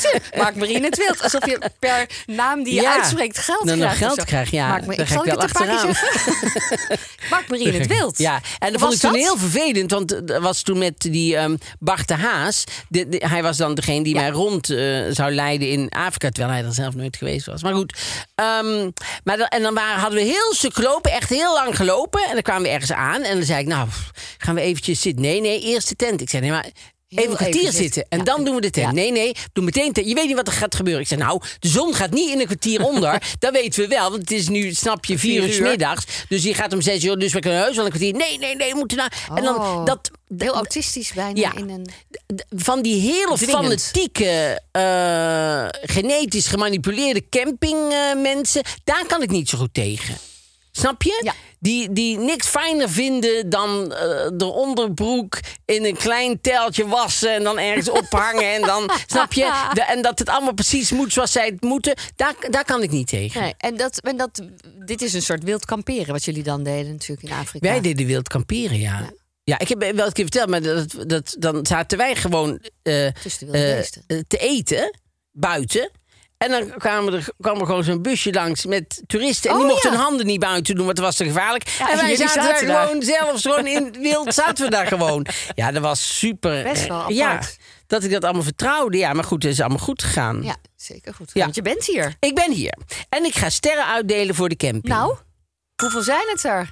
[0.00, 0.58] zeggen?
[0.58, 1.22] Marie in het wild.
[1.22, 3.94] Alsof je per naam die je Ja, uitspreekt geld dan krijgt.
[3.94, 4.24] of geld zo.
[4.24, 4.68] krijg, ja.
[4.68, 5.94] Marie, Dan zal ik het achteraan.
[7.48, 8.18] Marie in het wild.
[8.18, 9.90] Ja, en dat Was vond ik toen heel vervelend.
[9.90, 12.64] Want dat was toen met die ehm Bart de Haas.
[12.88, 14.20] De, de- hij was dan degene die Ja.
[14.20, 16.28] mij rond eh, zou leiden in Afrika.
[16.30, 17.62] Terwijl hij er zelf nooit geweest was.
[17.62, 17.98] Maar goed.
[18.34, 18.90] ehm,
[19.24, 21.10] maar dan, en dan waren, hadden we heel stuk gelopen.
[21.12, 22.20] Echt heel lang gelopen.
[22.24, 23.22] En dan kwamen we ergens aan.
[23.22, 23.88] En dan zei ik, nou,
[24.38, 25.22] gaan we eventjes zitten.
[25.22, 26.20] Nee, nee, eerst de tent.
[26.20, 26.66] Ik zei, nee, maar...
[27.08, 28.06] Heel Even een kwartier even zitten zitten.
[28.08, 28.24] en Ja.
[28.24, 28.86] dan doen we de tent.
[28.86, 28.92] Ja.
[28.92, 30.08] Nee, nee, doe meteen tent.
[30.08, 31.02] Je weet niet wat er gaat gebeuren.
[31.02, 33.22] Ik zei, nou, de zon gaat niet in een kwartier onder.
[33.38, 36.04] dat weten we wel, want het is nu, snap je, vier, Vier uur middags.
[36.28, 38.12] Dus die gaat om zes uur, dus we kunnen heus wel een kwartier.
[38.14, 39.26] Nee, nee, nee, we moeten naar...
[39.34, 39.84] En dan, Oh.
[39.84, 41.40] dat, Heel autistisch bijna.
[41.40, 41.54] Ja.
[41.56, 41.86] In een...
[42.56, 43.64] van die hele Dwingend.
[43.64, 50.16] fanatieke, eh, genetisch gemanipuleerde campingmensen, daar kan ik niet zo goed tegen.
[50.76, 51.20] Snap je?
[51.24, 51.34] Ja.
[51.58, 57.42] Die, die niks fijner vinden dan eh, de onderbroek in een klein teltje wassen en
[57.42, 58.52] dan ergens ophangen.
[58.52, 59.68] en dan, snap je?
[59.72, 61.94] De- en dat het allemaal precies moet zoals zij het moeten.
[62.16, 63.40] Daar, daar kan ik niet tegen.
[63.40, 64.42] Nee, en, dat, en dat,
[64.84, 67.68] dit is een soort wild kamperen wat jullie dan deden natuurlijk in Afrika.
[67.68, 69.10] Wij deden wild kamperen, ja.
[69.44, 69.58] ja.
[69.58, 73.12] ik heb wel een keer verteld, maar dat, dat, dan zaten wij gewoon eh, eh,
[74.06, 74.98] te eten
[75.32, 75.90] buiten.
[76.38, 79.50] En dan kwamen er, kwam er gewoon zo'n busje langs met toeristen.
[79.50, 79.96] En die Oh, mochten ja.
[79.96, 81.68] hun handen niet buiten doen, want dat was te gevaarlijk.
[81.78, 85.26] Ja, en wij zaten, daar gewoon zelfs gewoon in het wild zaten we daar gewoon.
[85.54, 86.62] Ja, dat was super.
[86.62, 87.40] Best wel Ja,
[87.86, 88.96] dat ik dat allemaal vertrouwde.
[88.98, 90.42] Ja, maar goed, het is allemaal goed gegaan.
[90.42, 91.30] Ja, zeker goed.
[91.32, 91.42] Ja.
[91.42, 92.14] Want je bent hier.
[92.20, 92.78] Ik ben hier.
[93.08, 94.84] En ik ga sterren uitdelen voor de camping.
[94.94, 95.16] Nou,
[95.82, 96.68] hoeveel zijn het er?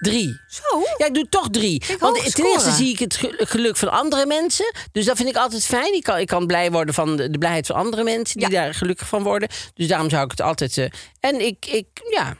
[0.00, 0.40] Drie.
[0.48, 0.82] Zo.
[0.98, 1.74] Ja, ik doe toch drie.
[1.74, 4.74] ik Want ten eerste zie ik het ge- geluk van andere mensen.
[4.92, 5.94] Dus dat vind ik altijd fijn.
[5.94, 8.62] Ik kan, ik kan blij worden van de, de blijheid van andere mensen die Ja.
[8.62, 9.48] daar gelukkig van worden.
[9.74, 10.78] Dus daarom zou ik het altijd.
[10.78, 12.36] eh, en ik, ik, ja, het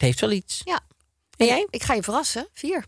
[0.00, 0.60] heeft wel iets.
[0.64, 0.80] Ja.
[1.36, 1.66] En jij?
[1.70, 2.48] Ik ga je verrassen.
[2.52, 2.84] Vier.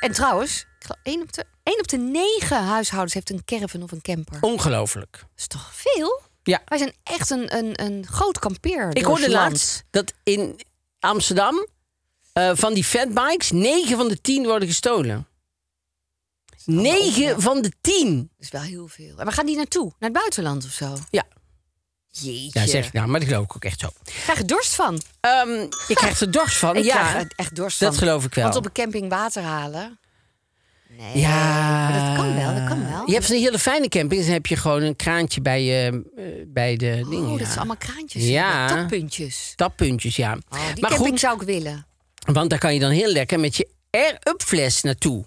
[0.00, 0.64] En trouwens,
[1.02, 4.40] één op de, één op de negen huishoudens heeft een caravan of een camper.
[4.40, 5.24] Dat Ongelooflijk.
[5.36, 6.20] is toch veel?
[6.42, 6.62] Ja.
[6.64, 8.88] Wij zijn echt een, een, een groot kampeer.
[8.92, 10.60] Ik hoorde laatst dat in
[11.00, 11.66] Amsterdam
[12.32, 15.26] eh, van die fatbikes negen van de tien worden gestolen.
[16.64, 18.16] Negen van de tien.
[18.16, 19.18] Dat is wel heel veel.
[19.18, 19.84] En waar gaan die naartoe?
[19.84, 20.96] Naar het buitenland of zo?
[21.10, 21.24] Ja.
[22.10, 22.60] Jeetje.
[22.60, 23.88] Ja, zeg ik nou, maar dat geloof ik ook echt zo.
[24.04, 25.00] Krijg je dorst van?
[25.20, 26.76] Ehm ik krijg er dorst van.
[26.76, 27.86] Ik ja, krijg er echt dorst van.
[27.86, 28.44] dat geloof ik wel.
[28.44, 29.98] Want op een camping water halen...
[30.88, 33.02] Nee, Ja, maar dat kan wel, dat kan wel.
[33.06, 36.24] Je hebt zo'n hele fijne camping, dan heb je gewoon een kraantje bij, je eh,
[36.46, 37.24] bij de dingen.
[37.24, 37.44] Oh, dat ja.
[37.44, 38.24] zijn allemaal kraantjes.
[38.24, 38.28] Ja.
[38.30, 38.66] Ja.
[38.68, 39.52] Tappuntjes.
[39.56, 40.30] Tappuntjes, ja.
[40.48, 41.86] Oh, die maar camping goed, zou ik willen.
[42.32, 45.24] Want daar kan je dan heel lekker met je air-up fles naartoe.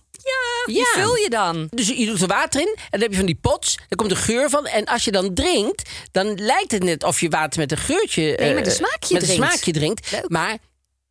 [0.66, 0.86] Die Ja.
[0.86, 1.68] vul je dan.
[1.70, 3.76] Dus je doet er water in en dan heb je van die pots.
[3.76, 4.66] Daar komt de geur van.
[4.66, 8.22] En als je dan drinkt, dan lijkt het net of je water met een geurtje...
[8.40, 9.46] Nee, met een eh, smaakje met een drinkt.
[9.46, 10.12] smaakje drinkt.
[10.12, 10.30] Leuk.
[10.30, 10.58] Maar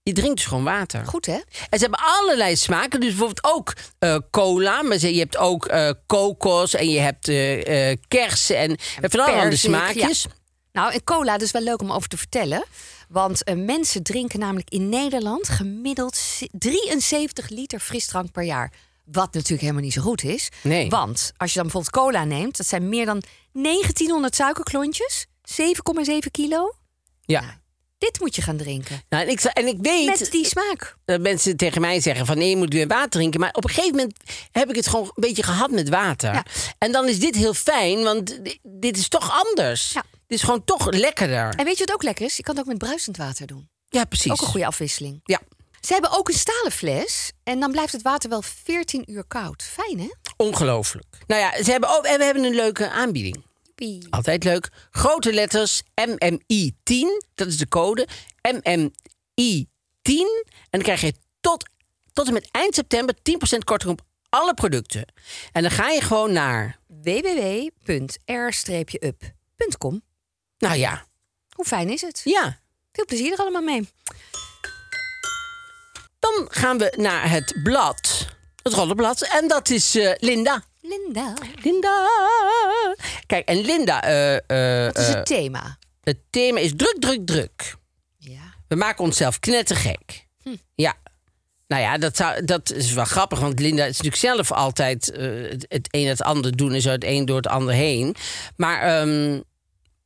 [0.02, 1.06] je drinkt dus gewoon water.
[1.06, 1.32] Goed, hè?
[1.70, 3.00] En ze hebben allerlei smaken.
[3.00, 4.82] Dus bijvoorbeeld ook eh, cola.
[4.82, 9.10] Maar ze, je hebt ook eh, kokos en je hebt eh, eh, kersen en, en
[9.10, 10.26] van allerlei perzik, smaakjes.
[10.72, 12.64] Nou, en cola, dat is wel leuk om over te vertellen.
[13.12, 18.72] Want eh, mensen drinken namelijk in Nederland gemiddeld si- 73 liter frisdrank per jaar.
[19.04, 20.48] Wat natuurlijk helemaal niet zo goed is.
[20.62, 20.88] Nee.
[20.88, 26.74] Want als je dan bijvoorbeeld cola neemt, dat zijn meer dan 1900 suikerklontjes, 7,7 kilo.
[27.20, 27.58] Ja.
[27.98, 29.02] Dit moet je gaan drinken.
[29.08, 30.96] Nou, en, ik, en ik weet Met die smaak.
[31.04, 33.40] dat mensen tegen mij zeggen van nee, je moet weer water drinken.
[33.40, 34.16] Maar op een gegeven moment
[34.52, 36.32] heb ik het gewoon een beetje gehad met water.
[36.32, 36.44] Ja.
[36.78, 39.92] En dan is dit heel fijn, want di- dit is toch anders.
[39.92, 40.04] Ja.
[40.30, 41.54] Dit is gewoon toch lekkerder.
[41.54, 42.36] En weet je wat ook lekker is?
[42.36, 43.68] Je kan het ook met bruisend water doen.
[43.88, 44.32] Ja, precies.
[44.32, 45.20] Ook een goede afwisseling.
[45.24, 45.40] Ja,
[45.80, 47.32] Ze hebben ook een stalen fles.
[47.42, 49.62] En dan blijft het water wel 14 uur koud.
[49.62, 50.08] Fijn, hè?
[50.36, 51.18] ongelooflijk.
[51.26, 53.44] Nou ja, ze hebben ook, en we hebben een leuke aanbieding.
[54.10, 54.68] Altijd leuk.
[54.90, 58.08] Grote letters MMI 10, dat is de code.
[58.42, 59.68] MMI
[60.02, 60.44] 10.
[60.52, 61.68] En dan krijg je tot,
[62.12, 63.18] tot en met eind september 10%
[63.64, 65.04] korting op alle producten.
[65.52, 66.78] En dan ga je gewoon naar...
[66.86, 68.08] www.r-up.com.
[70.60, 71.04] Nou ja,
[71.54, 72.20] Hoe fijn is het?
[72.24, 72.58] ja.
[72.92, 73.88] Veel plezier er allemaal mee.
[76.18, 78.26] Dan gaan we naar het blad.
[78.62, 79.22] Het rollenblad.
[79.22, 80.62] En dat is eh, Linda.
[80.80, 81.34] Linda.
[81.62, 82.06] Linda.
[83.26, 84.02] Kijk, en Linda...
[84.02, 85.78] eh, eh, Wat is het thema?
[86.02, 87.76] het thema is druk, druk, druk.
[88.18, 88.54] Ja.
[88.68, 90.26] We maken onszelf knettergek.
[90.74, 90.94] Ja.
[91.66, 95.66] Nou ja, dat, zou, dat is wel grappig, want Linda is natuurlijk zelf altijd het,
[95.68, 98.14] het een het ander doen en zo het een door het ander heen.
[98.56, 99.40] Maar, ehm,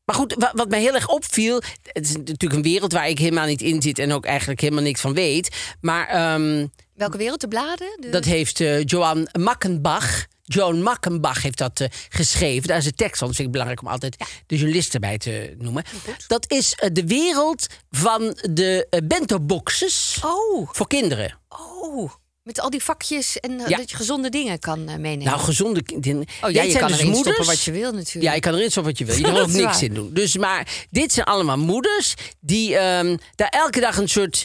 [0.04, 3.46] maar goed, wat, mij heel erg opviel, het is natuurlijk een wereld waar ik helemaal
[3.46, 5.74] niet in zit en ook eigenlijk helemaal niks van weet.
[5.80, 7.40] Maar ehm, Welke wereld?
[7.40, 7.96] De bladen?
[8.00, 8.08] De...
[8.10, 10.26] dat heeft eh, Joan Makkenbach.
[10.42, 12.68] Joan Makkenbach heeft dat eh, geschreven.
[12.68, 13.26] Daar is de tekst van.
[13.26, 15.84] Dus vind ik belangrijk om altijd de journalist erbij te noemen.
[16.26, 21.38] Dat is eh, de wereld van de uh, bento-boxes Oh, voor kinderen.
[21.48, 22.12] oh.
[22.44, 23.76] Met al die vakjes en eh, Ja.
[23.76, 25.24] dat je gezonde dingen kan eh, meenemen.
[25.24, 26.26] Nou, gezonde kinderen.
[26.42, 28.24] oh ja, je kan erin stoppen wat je wil natuurlijk.
[28.24, 29.16] Ja, je kan erin stoppen wat je wil.
[29.16, 29.82] Je kan er ook niks waar.
[29.82, 30.12] in doen.
[30.12, 34.44] Dus, maar dit zijn allemaal moeders die ehm, daar elke dag een soort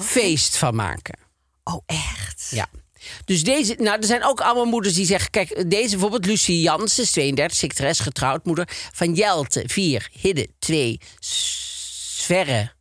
[0.00, 1.18] feest van maken.
[1.64, 2.46] Oh, echt?
[2.50, 2.66] Ja.
[3.24, 7.02] Dus deze, nou, er zijn ook allemaal moeders die zeggen: kijk, deze bijvoorbeeld, Lucie Jansen,
[7.02, 12.72] is 32, secretaris, getrouwd, moeder van Jelte, 4, Hidde, 2, Sverre,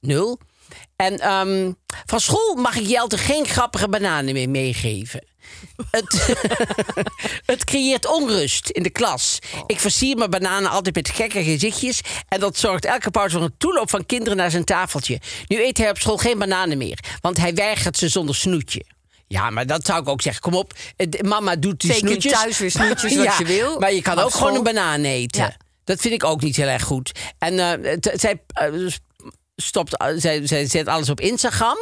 [0.00, 0.38] 0.
[0.96, 1.72] En ehm,
[2.06, 5.24] van school mag ik Jelte geen grappige bananen meer meegeven.
[5.90, 6.36] Het,
[7.52, 9.38] het creëert onrust in de klas.
[9.66, 12.00] Ik versier mijn bananen altijd met gekke gezichtjes.
[12.28, 15.20] En dat zorgt elke pauze voor een toeloop van kinderen naar zijn tafeltje.
[15.46, 16.98] Nu eet hij op school geen bananen meer.
[17.20, 18.84] Want hij weigert ze zonder snoetje.
[19.26, 20.42] Ja, maar dat zou ik ook zeggen.
[20.42, 20.72] Kom op,
[21.22, 22.32] mama doet die Teken snoetjes.
[22.32, 23.78] thuis weer snoetjes wat je wil.
[23.78, 25.42] Maar je kan Maar ook gewoon een banaan eten.
[25.42, 25.56] Ja.
[25.84, 27.12] Dat vind ik ook niet heel erg goed.
[27.38, 28.68] En t- zij eh,
[29.56, 31.76] stopt, eh, zij, zij zet alles op Instagram.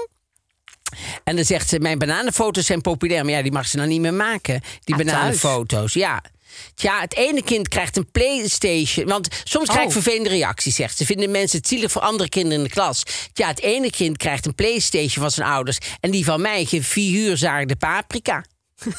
[1.24, 3.24] En dan zegt ze, mijn bananenfoto's zijn populair.
[3.24, 4.60] Maar ja, die mag ze nou niet meer maken.
[4.84, 5.12] Die Ah, thuis?
[5.12, 6.22] bananenfoto's, ja.
[6.74, 9.06] Tja, het ene kind krijgt een Playstation.
[9.06, 9.92] Want soms krijg ik Oh.
[9.92, 11.04] vervelende reacties, zegt ze.
[11.06, 13.02] Vinden mensen het zielig voor andere kinderen in de klas.
[13.32, 15.78] Tja, het ene kind krijgt een Playstation van zijn ouders.
[16.00, 18.44] En die van mij geen figuurzaagde paprika.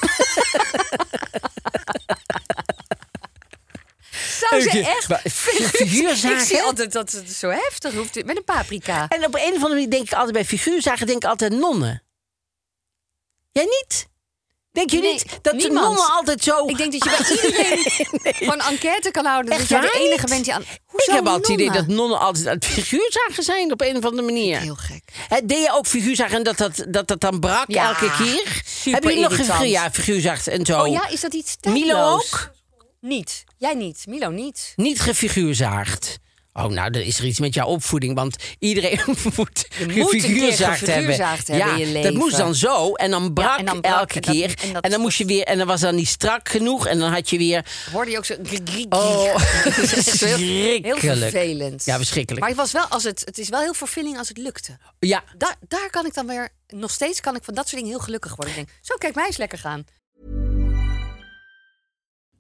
[4.62, 5.10] Zou ze echt?
[5.10, 5.22] maar
[5.80, 6.40] figuurzagen?
[6.40, 8.26] Ik zie altijd dat het zo heftig hoeft.
[8.26, 9.08] Met een paprika.
[9.08, 12.04] En op een of andere manier denk ik altijd bij figuurzagen denk ik altijd nonnen.
[13.52, 14.12] Jij niet?
[14.74, 16.68] Denk je Nee, niet dat de nonnen altijd zo...
[16.68, 17.78] Ik denk dat je bij iedereen
[18.36, 19.52] gewoon een enquête kan houden.
[19.52, 20.62] Echt dat jij de enige bent die aan...
[20.62, 24.04] ik heb altijd het idee dat nonnen altijd aan het figuurzagen zijn op een of
[24.06, 24.60] andere manier.
[24.60, 25.04] Heel gek.
[25.44, 28.62] Deed je ook figuurzagen en dat dat, dat, dat dan brak Ja, elke keer?
[28.66, 30.82] super Hebben jullie nog gefiguur, ja, figuurzacht en zo?
[30.82, 31.84] Oh ja, is dat iets tijdloos?
[31.84, 32.52] Milo ook?
[33.04, 33.44] Niet.
[33.58, 34.04] Jij niet.
[34.08, 34.74] Milo niet.
[34.76, 36.18] Niet gefiguurzaagd.
[36.54, 38.16] Oh, nou, dan is er iets met jouw opvoeding.
[38.16, 39.00] Want iedereen
[39.36, 41.16] moet gefiguurzaagd hebben.
[41.16, 42.94] hebben ja, in je dat moest dan zo.
[42.94, 44.74] En dan brak, en dan brak elke en dat- keer.
[44.82, 45.44] en dan moest je weer.
[45.44, 46.88] En dan was dan niet strak genoeg.
[46.88, 47.66] En dan had je weer.
[47.92, 48.34] Hoorde je ook zo...
[48.90, 49.24] Oh,
[50.84, 51.86] heel, vervelend.
[51.86, 52.40] Ja, verschrikkelijk.
[52.40, 54.78] Maar het, was wel, als het, het is wel heel vervulling als het lukte.
[55.00, 56.50] Ja, Daar, daar kan ik dan weer...
[56.68, 58.50] Nog steeds kan ik van dat soort dingen heel gelukkig worden.
[58.50, 59.86] Ik denk, zo kijk mij eens lekker gaan.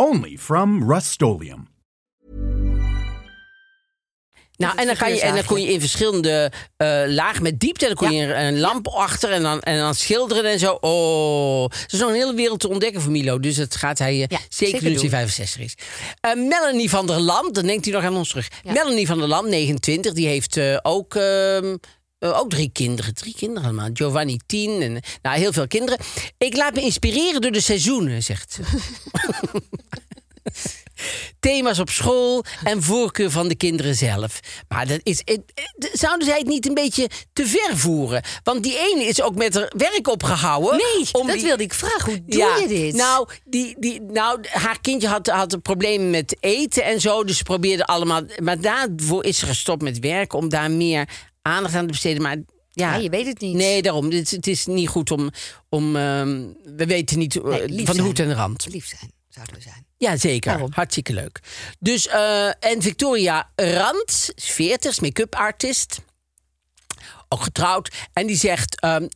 [0.00, 1.20] Only from Rust
[4.56, 7.86] Nou, en dan, kan je, en dan kon je in verschillende eh lagen met diepte.
[7.86, 8.22] En dan kon Ja.
[8.26, 10.78] je er een lamp achter en dan, en dan schilderen en zo.
[10.80, 13.38] Oh, er is nog een hele wereld te ontdekken voor Milo.
[13.40, 15.18] Dus dat gaat hij Ja, zeker zeker doen als hij doen.
[15.18, 15.74] 65 is.
[16.20, 18.48] Eh, Melanie van der Lam, dan denkt hij nog aan ons terug.
[18.62, 18.72] Ja.
[18.72, 21.14] Melanie van der Lam, 29, die heeft eh, ook...
[22.20, 23.88] eh, ook drie kinderen, drie kinderen allemaal.
[23.92, 25.98] Giovanni tien en nou, heel veel kinderen.
[26.38, 28.62] Ik laat me inspireren door de seizoenen, zegt ze.
[31.40, 34.40] Thema's op school en voorkeur van de kinderen zelf.
[34.68, 38.22] Maar dat is, het- het- zouden zij het niet een beetje te ver voeren?
[38.42, 40.76] Want die ene is ook met haar werk opgehouden.
[40.94, 42.12] Nee, om dat die- wilde ik vragen.
[42.12, 42.94] Hoe doe ja, je dit?
[42.94, 47.24] Nou, die, die, nou, haar kindje had, had een probleem met eten en zo.
[47.24, 48.22] Dus ze probeerde allemaal.
[48.42, 51.08] Maar daarvoor is ze gestopt met werken om daar meer
[51.50, 52.22] aandacht aan te besteden.
[52.22, 53.54] Maar ja, Ja, je weet het niet.
[53.54, 54.10] Nee, daarom.
[54.10, 55.30] Het, het is niet goed om.
[55.68, 58.66] om ehm, we weten niet eh, Nee, van de hoed en de rand.
[58.70, 59.86] Lief zijn, zouden we zijn.
[59.98, 60.66] Ja, zeker.
[60.70, 61.40] Hartstikke leuk.
[61.78, 66.00] Dus, eh, en Victoria Rand, is 40, is make-up artist.
[67.28, 67.94] ook getrouwd.
[68.12, 68.80] En die zegt.
[68.80, 69.06] ehm,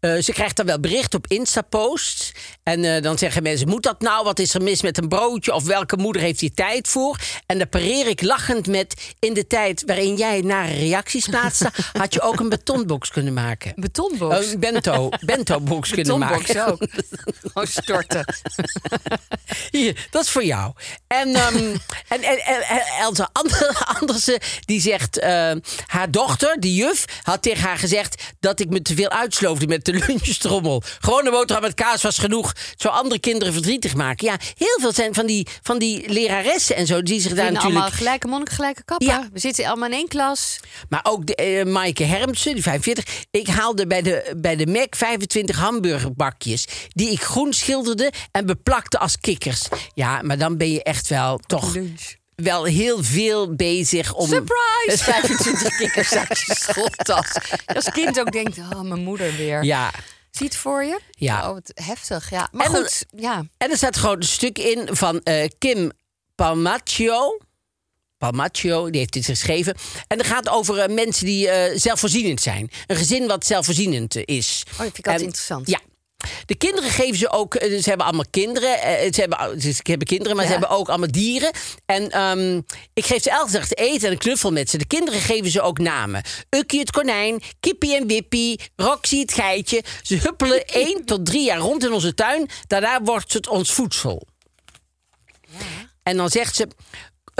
[0.00, 2.32] eh, ze krijgt dan wel bericht op Insta-posts.
[2.62, 4.24] En eh, dan zeggen mensen: Moet dat nou?
[4.24, 5.54] Wat is er mis met een broodje?
[5.54, 7.18] Of welke moeder heeft hier tijd voor?
[7.46, 12.14] En dan pareer ik lachend met: In de tijd waarin jij nare reacties plaatste, had
[12.14, 13.72] je ook een betonbox kunnen maken.
[13.76, 14.46] Betonbox.
[14.46, 16.72] Een bento, bento-box kunnen betonbox maken.
[16.72, 16.82] ook.
[17.42, 18.24] Gewoon storten.
[19.70, 20.72] Hier, dat is voor jou.
[21.06, 21.56] En, ehm,
[22.08, 25.18] en, en, en, Elsa Ander- Andersen, die zegt...
[25.18, 25.52] eh,
[25.86, 28.22] haar dochter, die juf, had tegen haar gezegd...
[28.40, 30.82] dat ik me te veel uitsloofde met de lunchtrommel.
[31.00, 32.48] Gewoon een boterham met kaas was genoeg.
[32.48, 34.26] Het zou andere kinderen verdrietig maken.
[34.26, 37.02] Ja, heel veel zijn van die, van die leraressen en zo...
[37.02, 37.74] die zich daar natuurlijk...
[37.74, 39.06] allemaal gelijke monniken, gelijke kappen.
[39.06, 39.28] Ja.
[39.32, 40.60] We zitten allemaal in één klas.
[40.88, 43.24] Maar ook de, eh, Maaike Hermsen, die 45.
[43.30, 46.66] Ik haalde bij de, bij de Mac 25 hamburgerbakjes.
[46.88, 49.68] Die ik groen schilderde en beplakte als kikkers.
[49.94, 51.76] Ja, maar dan ben je echt wel toch
[52.42, 54.28] wel heel veel bezig om.
[54.28, 55.04] Surprise!
[55.04, 57.36] 25 kikkerzakjes schooltas.
[57.66, 59.64] Als kind ook denkt, oh, mijn moeder weer.
[59.64, 59.90] Ja.
[60.30, 61.00] Zie je het voor je?
[61.10, 61.48] Ja.
[61.48, 62.30] Oh, wat heftig.
[62.30, 62.48] Ja.
[62.52, 63.44] Maar En goed, ja.
[63.56, 65.90] En er staat gewoon een stuk in van eh, Kim
[66.34, 67.38] Palmaccio.
[68.18, 69.74] Palmaccio, die heeft dit geschreven.
[70.06, 72.70] En dat gaat over eh, mensen die eh, zelfvoorzienend zijn.
[72.86, 74.62] Een gezin wat zelfvoorzienend is.
[74.64, 75.68] Oh, dat vind ik altijd interessant.
[75.68, 75.80] Ja.
[76.46, 77.54] De kinderen geven ze ook.
[77.54, 78.80] eh, Ze hebben allemaal kinderen.
[78.82, 80.58] eh, Ze hebben, ze hebben kinderen, maar ze Ja.
[80.58, 81.50] hebben ook allemaal dieren.
[81.86, 82.60] En ehm,
[82.94, 84.78] ik geef ze elke dag te eten en een knuffel met ze.
[84.78, 86.22] De kinderen geven ze ook namen.
[86.50, 89.82] Ukkie het konijn, Kippie en Wippie, Roxy het geitje.
[90.02, 92.48] Ze huppelen één tot drie jaar rond in onze tuin.
[92.66, 94.26] Daarna wordt het ons voedsel.
[96.02, 96.68] En dan zegt ze.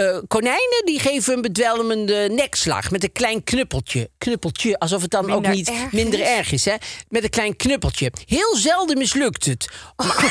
[0.00, 4.10] Eh, konijnen die geven een bedwelmende nekslag met een klein knuppeltje.
[4.18, 6.26] Knuppeltje, alsof het dan Minder ook niet erg minder is?
[6.26, 6.64] erg is.
[6.64, 6.74] Hè?
[7.08, 8.12] Met een klein knuppeltje.
[8.26, 9.68] Heel zelden mislukt het.
[9.96, 10.30] Maar,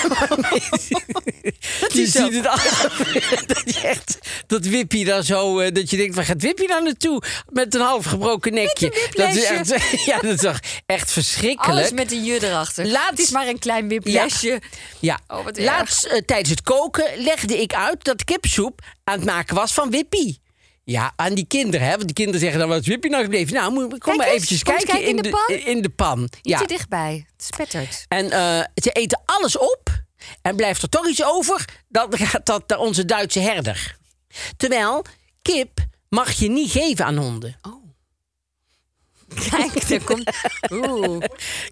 [1.93, 2.57] je ziet het al.
[3.53, 6.83] dat je echt, dat Wippie daar zo, eh, dat je denkt, waar gaat Wippie nou
[6.83, 7.23] naartoe?
[7.49, 9.09] Met een half gebroken nekje.
[9.11, 9.73] Dat is echt,
[10.05, 11.77] ja, dat is toch echt verschrikkelijk.
[11.79, 12.87] Alles met een je erachter.
[12.87, 14.61] Laat- Het is maar een klein wiplesje.
[14.99, 19.55] Ja, Oh, laatst eh, tijdens het koken legde ik uit dat kipsoep aan het maken
[19.55, 20.41] was van Wippie.
[20.83, 21.91] Ja, aan die kinderen, hè?
[21.91, 23.53] Want die kinderen zeggen dan, wat is Wippie nou gebleven?
[23.53, 25.55] Nou, kom Kijk maar eens, eventjes kijken, kijken in de pan.
[25.57, 26.29] in de pan.
[26.41, 26.65] Ja.
[26.65, 27.25] dichtbij.
[27.31, 28.05] Het spettert.
[28.07, 30.03] En eh, ze eten alles op
[30.41, 33.97] en blijft er toch iets over, dan gaat dat naar onze Duitse herder.
[34.57, 35.05] Terwijl
[35.41, 37.55] kip mag je niet geven aan honden.
[39.49, 40.31] Kijk, daar komt...
[40.71, 41.23] Oeh.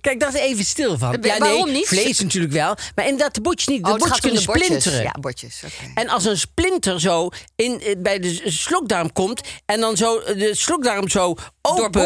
[0.01, 1.21] Kijk, daar is even stil van.
[1.23, 1.87] Eh, waarom niet?
[1.87, 3.83] Vlees natuurlijk wel, maar inderdaad de botjes niet.
[3.85, 4.67] De Oh, botjes kunnen de bordjes.
[4.67, 5.03] splinteren.
[5.03, 5.61] Ja, bordjes.
[5.65, 5.91] Oké.
[5.93, 10.37] En als een splinter zo in, eh, bij de slokdarm komt en dan zo eh,
[10.39, 12.01] de slokdarm zo open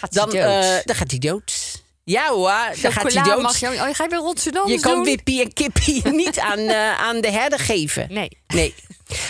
[0.00, 1.52] Gaat hij dan, eh, dan gaat hij dood.
[2.04, 2.50] Ja hoor,
[2.82, 3.42] dan gaat hij dood.
[3.42, 3.66] mag je...
[3.66, 5.04] Oh, je gaat weer Rotterdam Je kan doen?
[5.04, 8.06] Wippie en Kippie niet aan, eh, aan de herder geven.
[8.10, 8.38] Nee.
[8.46, 8.74] Nee.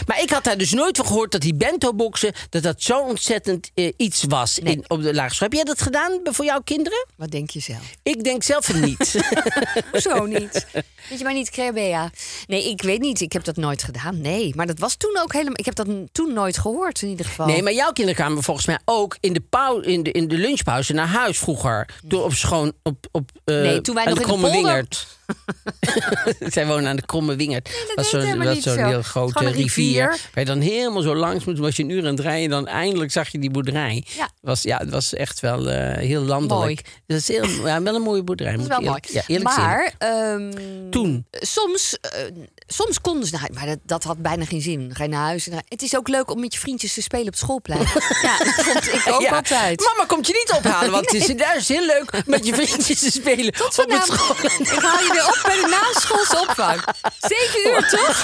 [0.07, 2.33] Maar ik had daar dus nooit van gehoord dat die bento-boxen...
[2.51, 4.73] dat dat zo ontzettend eh, iets was Nee.
[4.75, 5.49] in, op de lagere school.
[5.49, 7.07] Heb jij dat gedaan voor jouw kinderen?
[7.17, 7.95] Wat denk je zelf?
[8.03, 9.15] Ik denk zelf niet.
[9.93, 10.67] Hoezo niet?
[11.09, 12.11] Weet je maar niet, Crea
[12.47, 13.21] Nee, ik weet niet.
[13.21, 14.21] Ik heb dat nooit gedaan.
[14.21, 15.59] Nee, maar dat was toen ook helemaal...
[15.59, 17.47] Ik heb dat toen nooit gehoord in ieder geval.
[17.47, 20.37] Nee, maar jouw kinderen kwamen volgens mij ook in de, pau in de, in de
[20.37, 21.89] lunchpauze naar huis vroeger.
[22.03, 24.87] Door op schoon op, op eh, Nee, toen wij nog in de polder-.
[26.55, 27.65] Zij wonen aan de Kromme Wingerd.
[27.95, 28.07] dat
[28.55, 28.85] heet zo'n zo.
[28.87, 29.55] heel grote rivier.
[29.63, 30.07] rivier.
[30.07, 31.59] Waar je dan helemaal zo langs moet.
[31.59, 34.05] Was je een uur aan het rijden, dan eindelijk zag je die boerderij.
[34.17, 34.29] Ja.
[34.41, 36.59] Was, ja, het was echt wel eh, heel landelijk.
[36.65, 36.79] Mooi.
[37.07, 38.53] Dat is heel, ja, wel een mooie boerderij.
[38.53, 38.99] dat is wel mooi.
[39.03, 40.53] eerlijk- Ja, maar ehm,
[40.91, 41.27] Toen.
[41.31, 42.21] soms, eh,
[42.67, 44.91] soms konden ze naar huis, maar dat, dat had bijna geen zin.
[44.95, 45.49] Ga je naar huis.
[45.49, 47.81] En het is ook leuk om met je vriendjes te spelen op het schoolplein.
[48.23, 49.31] ja, dat vond ik ook Ja.
[49.37, 49.81] altijd.
[49.81, 53.11] Mama komt je niet ophalen, want het is juist heel leuk met je vriendjes te
[53.11, 54.51] spelen op het Vanavond- school.
[54.61, 56.85] Ik haal je weer op bij de naschoolse opvang.
[57.21, 58.23] Zeven uur, toch?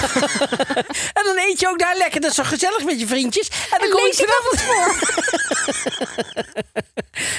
[1.17, 2.21] En dan eet je ook daar lekker.
[2.21, 3.47] Dat is zo gezellig met je vriendjes.
[3.47, 4.99] En dan En kom lees je vanavond voor.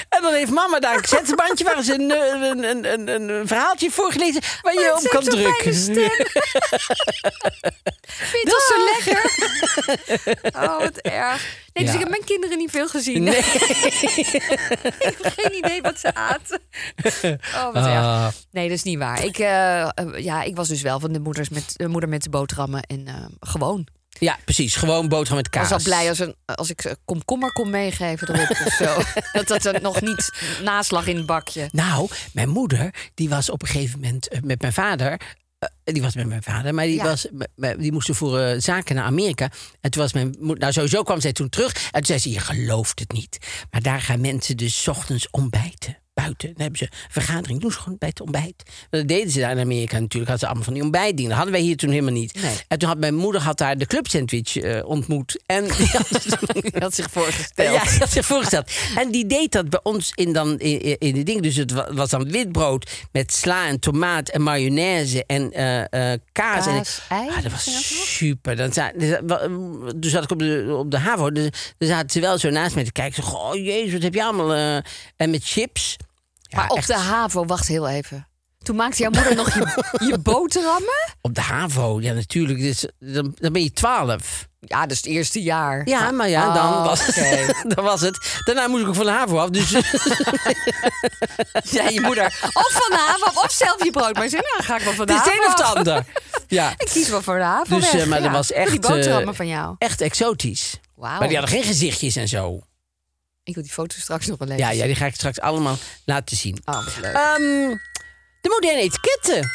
[0.09, 3.91] en dan heeft mama daar een cassettebandje waar ze een, eh, een, een, een, verhaaltje
[3.91, 5.73] voorgelezen waar je Maar op het kan drukken.
[8.07, 9.31] Vind je zo lekker?
[10.63, 11.45] Oh, wat erg.
[11.73, 11.93] Nee, dus Ja.
[11.93, 13.23] ik heb mijn kinderen niet veel gezien.
[13.23, 13.37] Nee.
[14.23, 16.61] ik heb geen idee wat ze aten.
[17.55, 18.23] Oh, wat Ah.
[18.25, 18.35] erg.
[18.51, 19.23] Nee, dat is niet waar.
[19.23, 22.23] Ik, eh, eh, ja, ik was dus wel van de moeders met, de moeder met
[22.23, 22.81] de boterhammen.
[22.83, 23.87] En eh, gewoon.
[24.19, 24.75] Ja, precies.
[24.75, 25.69] Gewoon boterham met Ik kaas.
[25.69, 29.01] was al blij als, een, als ik komkommer kon meegeven erop of zo.
[29.39, 31.67] dat dat er nog niet naslag in het bakje.
[31.71, 35.19] Nou, mijn moeder, die was op een gegeven moment met mijn vader.
[35.83, 37.03] Eh, die was met mijn vader, maar die, Ja.
[37.03, 37.27] was,
[37.77, 39.51] die moesten voor eh, zaken naar Amerika.
[39.81, 41.73] En toen was mijn moeder, nou sowieso kwam zij toen terug.
[41.73, 43.37] En toen zei ze, je gelooft het niet.
[43.71, 45.97] Maar daar gaan mensen dus 's ochtends ontbijten.
[46.13, 46.47] Buiten.
[46.53, 47.61] Dan hebben ze een vergadering.
[47.61, 48.63] Doen ze gewoon bij het ontbijt.
[48.89, 50.31] Dat deden ze daar in Amerika natuurlijk.
[50.31, 51.29] Hadden ze allemaal van die ontbijtdingen.
[51.29, 52.41] Dat hadden wij hier toen helemaal niet.
[52.41, 52.55] Nee.
[52.67, 55.41] En toen had mijn moeder had daar de club sandwich eh, ontmoet.
[55.45, 55.89] En die
[56.79, 57.73] had, zich voorgesteld.
[57.73, 58.71] ja, die had zich voorgesteld.
[58.95, 61.41] En die deed dat bij ons in, dan, in, in- de ding.
[61.41, 66.11] Dus het wa- was dan wit brood met sla en tomaat en mayonaise en eh,
[66.13, 66.67] eh, kaas.
[66.67, 68.55] en, ei, Ah, dat was super.
[68.55, 69.17] Dan za- dus,
[69.99, 71.31] toen zat ik op de, op de HAVO.
[71.31, 73.23] Dus, dan zaten ze wel zo naast mij te kijken.
[73.23, 74.81] Zo, oh jezus, wat heb je allemaal...
[75.17, 75.95] en met chips.
[76.53, 76.87] Ja, maar op echt.
[76.87, 78.27] de HAVO, wacht heel even.
[78.63, 81.15] Toen maakte jouw moeder nog je, je boterhammen?
[81.21, 82.59] Op de HAVO, ja natuurlijk.
[82.59, 84.47] Dus, dan, dan ben je twaalf.
[84.59, 85.87] Ja, is het eerste jaar.
[85.87, 87.19] Ja, maar ja, Oh, dan, was oké.
[87.21, 88.41] het, dan was het.
[88.45, 89.49] Daarna moest ik ook van de HAVO af.
[89.49, 89.69] Dus
[91.77, 92.25] Ja, je moeder.
[92.53, 94.13] Of van de HAVO, of zelf je brood.
[94.13, 95.49] Maar ze zei, nou, dan ga ik wel van de het is HAVO.
[95.49, 96.05] het een of ander.
[96.47, 98.23] Ja, Ik kies wel voor de HAVO Dus, weg, eh, maar ja.
[98.23, 99.75] dat was echt, Die boterhammen eh, van jou.
[99.77, 100.79] echt exotisch.
[100.95, 101.19] Wauw.
[101.19, 102.61] Maar die hadden geen gezichtjes en zo.
[103.43, 105.77] Ik wil die foto's straks nog wel even Ja, ja, die ga ik straks allemaal
[106.05, 106.57] laten zien.
[106.65, 107.13] Oh, wat leuk.
[107.13, 107.77] Ehm,
[108.41, 109.49] de moderne etiketten.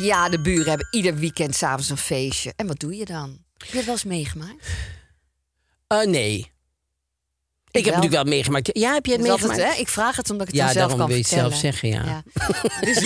[0.00, 2.52] Ja, de buren hebben ieder weekend s'avonds een feestje.
[2.56, 3.44] En wat doe je dan?
[3.58, 4.66] Heb je het wel eens meegemaakt?
[5.86, 6.52] Eh, nee.
[7.78, 8.02] Ik, heb wel.
[8.02, 8.70] natuurlijk wel meegemaakt.
[8.72, 9.76] Ja, heb je het Dat is altijd, meegemaakt?
[9.76, 9.82] hè?
[9.82, 11.58] Ik vraag het omdat ik het Ja, dan zelf daarom kan wil je het vertellen.
[11.58, 12.22] zelf zeggen, ja.
[12.86, 12.96] Dus,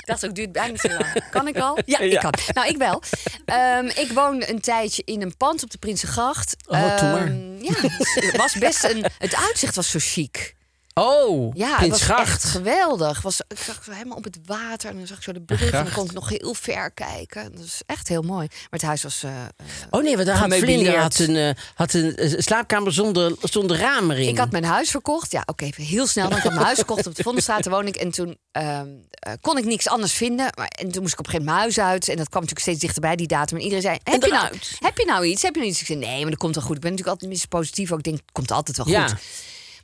[0.00, 1.06] ik dacht ook, duurt bijna niet zo lang.
[1.30, 1.78] Kan ik al?
[1.86, 2.12] Ja, Ja.
[2.12, 2.32] ik kan.
[2.54, 3.02] Nou, ik wel.
[3.44, 6.56] Ehm, ik woonde een tijdje in een pand op de Prinsengracht.
[6.66, 6.78] Oh.
[6.94, 7.72] Ehm, Ja,
[8.14, 9.04] het was best een...
[9.18, 10.54] Het uitzicht was zo chic.
[11.00, 13.22] Oh, Ja, het was echt geweldig.
[13.22, 15.70] Was, ik zag zo helemaal op het water en dan zag ik zo de brug
[15.70, 17.54] en dan kon ik nog heel ver kijken.
[17.56, 18.46] Dat is echt heel mooi.
[18.48, 19.22] Maar het huis was...
[19.22, 19.46] eh, eh,
[19.90, 20.80] Oh nee, want daar had Gemeubileerd.
[20.82, 24.28] Vlinder had een, eh, had een eh, slaapkamer zonder, zonder ramen erin.
[24.28, 25.32] Ik had mijn huis verkocht.
[25.32, 26.28] Ja, oké, even heel snel.
[26.28, 27.66] Dan ik had mijn huis verkocht op de Vondelstraat.
[27.68, 27.96] Woon ik.
[27.96, 30.46] En toen ehm, eh, kon ik niks anders vinden.
[30.56, 32.08] Maar, en toen moest ik op een gegeven moment mijn huis uit.
[32.08, 33.56] En dat kwam natuurlijk steeds dichterbij, die datum.
[33.56, 35.42] En iedereen zei, heb je, nou, heb je nou iets?
[35.42, 35.80] Heb je nou iets?
[35.80, 36.76] Ik zei, nee, maar dat komt wel goed.
[36.76, 37.92] Ik ben natuurlijk altijd positief.
[37.92, 39.08] Ook ik denk, het komt altijd wel Ja.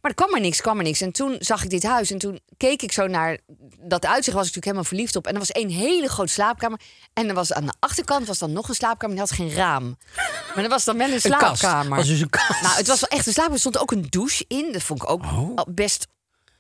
[0.01, 1.01] Maar er kwam maar niks, kwam maar niks.
[1.01, 2.11] En toen zag ik dit huis.
[2.11, 3.39] En toen keek ik zo naar
[3.79, 4.37] dat uitzicht.
[4.37, 5.27] Was ik natuurlijk helemaal verliefd op.
[5.27, 6.81] En er was één hele grote slaapkamer.
[7.13, 9.17] En er was aan de achterkant was dan nog een slaapkamer.
[9.17, 9.97] Die had geen raam.
[10.55, 11.97] Maar dat was dan wel een Een slaapkamer.
[11.97, 12.63] was dus een kast.
[12.63, 13.53] Nou, het was wel echt een slaapkamer.
[13.53, 14.73] Er stond ook een douche in.
[14.73, 15.57] Dat vond ik ook Oh.
[15.69, 16.07] best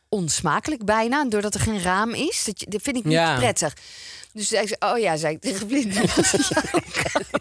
[0.08, 1.24] onsmakelijk bijna.
[1.24, 2.44] Doordat er geen raam is.
[2.44, 3.36] Dat, dat vind ik niet Ja.
[3.36, 3.74] prettig.
[4.32, 6.04] Dus zei ik, oh ja, zei ik tegen Vlinder.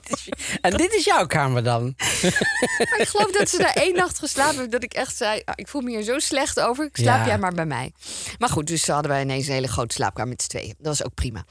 [0.61, 1.95] En dit is jouw kamer dan?
[2.89, 4.71] Maar ik geloof dat ze daar één nacht geslapen hebben.
[4.71, 6.85] Dat ik echt zei, ah, ik voel me hier zo slecht over.
[6.85, 7.25] Ik slaap Ja.
[7.27, 7.93] jij maar bij mij.
[8.37, 10.75] Maar goed, dus hadden wij ineens een hele grote slaapkamer met z'n tweeën.
[10.77, 11.45] Dat was ook prima.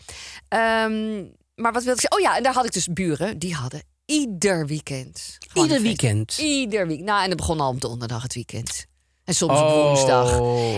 [0.49, 1.16] Ehm,
[1.55, 2.12] maar wat wilde ik zeggen?
[2.12, 3.39] Oh ja, en daar had ik dus buren.
[3.39, 5.39] Die hadden ieder weekend.
[5.53, 6.39] Ieder weekend?
[6.39, 7.09] Ieder weekend.
[7.09, 8.86] Nou, en dat begon al op donderdag het weekend.
[9.29, 9.83] En soms op Oh.
[9.87, 10.31] woensdag.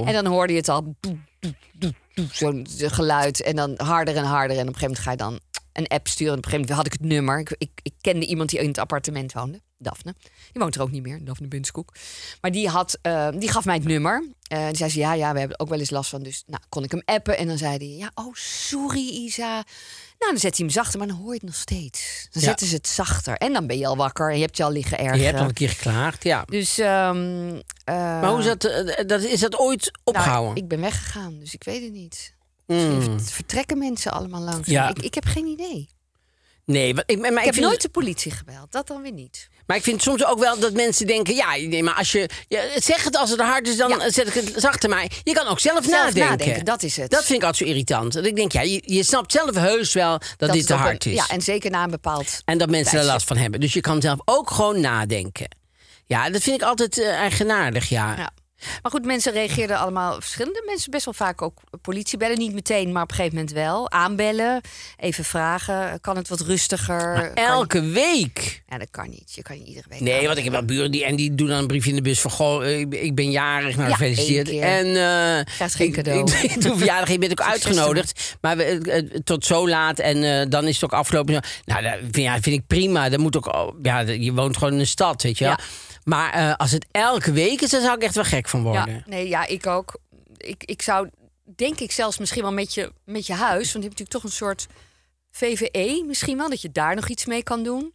[0.04, 0.94] En dan hoorde je het al.
[2.32, 3.42] Zo'n geluid.
[3.42, 4.56] En dan harder en harder.
[4.56, 5.40] En op een gegeven moment ga je dan
[5.72, 6.32] een app sturen.
[6.32, 7.38] En op een gegeven moment had ik het nummer.
[7.38, 9.60] Ik, ik, ik kende iemand die in het appartement woonde.
[9.78, 10.14] Daphne.
[10.52, 11.24] Die woont er ook niet meer.
[11.24, 11.94] Daphne Binskoek.
[12.40, 14.28] Maar die, had, eh, die gaf mij het nummer.
[14.48, 16.22] Eh die zei ze, ja, ja, we hebben er ook wel eens last van.
[16.22, 17.38] Dus nou, kon ik hem appen.
[17.38, 19.64] En dan zei hij, ja, oh, sorry Isa.
[20.20, 22.28] Nou, dan zet hij hem zachter, maar dan hoor je het nog steeds.
[22.30, 22.48] Dan Ja.
[22.48, 23.34] zetten ze het zachter.
[23.36, 24.30] En dan ben je al wakker.
[24.30, 25.18] En je hebt je al liggen ergeren.
[25.18, 26.42] Je hebt al een keer geklaagd, ja.
[26.46, 27.54] Dus, ehm,
[27.84, 30.56] eh, Maar hoe is dat, eh, dat, is dat ooit nou, opgehouden?
[30.62, 32.34] ik ben weggegaan, dus ik weet het niet.
[32.66, 32.94] Mm.
[32.96, 34.68] Misschien vertrekken mensen allemaal langs.
[34.68, 34.88] Ja.
[34.88, 35.88] Ik, ik heb geen idee.
[36.64, 38.72] Nee, maar ik, maar Ik, ik heb vind, nooit de politie gebeld.
[38.72, 39.48] Dat dan weer niet.
[39.70, 41.34] Maar ik vind soms ook wel dat mensen denken...
[41.34, 42.28] ja, nee, maar als je...
[42.48, 44.10] Ja, zeg het als het hard is, dan Ja.
[44.10, 44.88] zet ik het zachter.
[44.90, 46.28] Maar je kan ook zelf, Zelf nadenken.
[46.30, 47.10] nadenken, dat is het.
[47.10, 48.12] Dat vind ik altijd zo irritant.
[48.12, 51.06] Dat ik denk, ja, je, je snapt zelf heus wel dat, dit te een- hard
[51.06, 51.14] is.
[51.14, 52.40] Ja, en zeker na een bepaald...
[52.44, 53.60] En dat mensen er last van hebben.
[53.60, 55.56] Dus je kan zelf ook gewoon nadenken.
[56.06, 58.14] Ja, dat vind ik altijd eh, eigenaardig, ja.
[58.16, 58.30] Ja.
[58.82, 60.90] Maar goed, mensen reageerden allemaal verschillende mensen.
[60.90, 62.38] Best wel vaak ook politie bellen.
[62.38, 63.90] Niet meteen, maar op een gegeven moment wel.
[63.90, 64.60] Aanbellen,
[64.96, 66.00] even vragen.
[66.00, 67.32] Kan het wat rustiger?
[67.34, 68.62] Elke week.
[68.68, 69.32] Ja, dat kan niet.
[69.34, 71.48] Je kan niet iedere week Nee, want ik heb wel buren die, en die doen
[71.48, 72.30] dan een brief in de bus van...
[72.30, 74.48] Goh, eh, ik ben- ik ben jarig, nou Ja, gefeliciteerd.
[74.48, 76.30] En eh, Krijgt geen ik- cadeau.
[76.42, 78.36] Ik, ik doe verjaardag, je bent ook uitgenodigd.
[78.40, 81.42] Maar we, tot zo laat en eh, dan is het ook afgelopen.
[81.64, 83.08] Nou, dat vind, ja, vind ik prima.
[83.08, 85.52] Dat moet ook, ja, je woont gewoon in een stad, weet je wel.
[85.52, 85.64] Ja.
[86.04, 88.94] Maar eh, als het elke week is, dan zou ik echt wel gek van worden.
[88.94, 89.98] Ja, nee, ja, ik ook.
[90.36, 91.08] Ik, ik zou,
[91.56, 93.72] denk ik zelfs misschien wel met je, met je huis.
[93.72, 94.66] Want je hebt natuurlijk toch een soort
[95.30, 96.48] VVE misschien wel.
[96.48, 97.94] Dat je daar nog iets mee kan doen.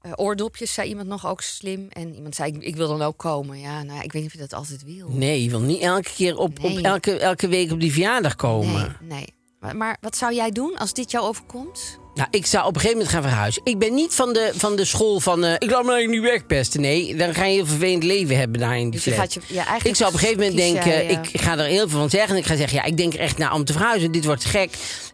[0.00, 1.88] Eh, oordopjes, zei iemand nog ook slim.
[1.88, 3.58] En iemand zei, ik, ik wil dan ook komen.
[3.58, 5.08] Ja, nou, ja, ik weet niet of je dat altijd wil.
[5.08, 8.96] Nee, je wil niet elke keer op, op elke, elke week op die verjaardag komen.
[9.00, 9.08] nee.
[9.18, 9.34] nee.
[9.60, 11.98] Maar, maar wat zou jij doen als dit jou overkomt?
[12.16, 13.62] Nou, ik zou op een gegeven moment gaan verhuizen.
[13.64, 15.44] Ik ben niet van de, van de school van...
[15.44, 16.80] eh, ik laat me eigenlijk niet wegpesten.
[16.80, 19.32] Nee, dan ga je een heel vervelend leven hebben daar in die Dus je flat.
[19.32, 21.10] gaat je, ja, eigenlijk Ik zou op een gegeven moment denken...
[21.10, 22.30] ik ga er heel veel van zeggen.
[22.30, 24.12] En ik ga zeggen, ja, ik denk er echt naar om te verhuizen.
[24.12, 24.70] Dit wordt gek.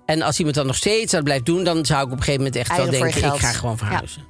[0.07, 1.65] En als iemand dan nog steeds dat blijft doen...
[1.65, 3.35] dan zou ik op een gegeven moment echt wel denken...
[3.35, 4.25] ik ga gewoon verhuizen.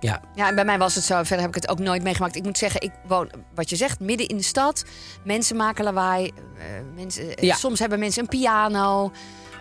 [0.00, 0.20] Ja.
[0.34, 1.14] Ja, en bij mij was het zo.
[1.16, 2.36] Verder heb ik het ook nooit meegemaakt.
[2.36, 4.84] Ik moet zeggen, ik woon, wat je zegt, midden in de stad.
[5.24, 6.26] Mensen maken lawaai.
[6.26, 6.64] eh,
[6.96, 7.54] mensen, eh, Ja.
[7.56, 9.12] Soms hebben mensen een piano.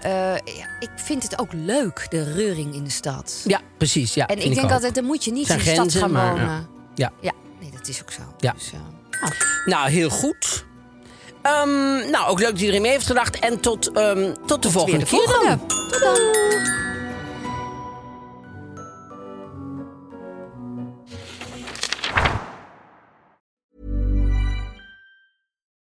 [0.01, 0.11] Eh,
[0.57, 3.41] ja, ik vind het ook leuk, de reuring in de stad.
[3.45, 4.13] Ja, precies.
[4.13, 6.11] Ja, en ik denk altijd, dan moet je niet Zijn in de stad grenzen, gaan
[6.11, 6.47] maar, wonen.
[6.47, 6.67] ja.
[6.95, 7.11] Ja.
[7.21, 8.21] Ja, nee, dat is ook zo.
[8.37, 8.51] Ja.
[8.53, 8.79] Dus, eh,
[9.21, 9.33] nou,
[9.65, 10.65] Nou, heel goed.
[11.41, 13.39] Ehm, nou, ook leuk dat iedereen mee heeft gedacht.
[13.39, 15.27] En tot, ehm, tot de volgende de keer dan.
[15.35, 15.65] volgende.
[15.67, 16.17] Tot dan.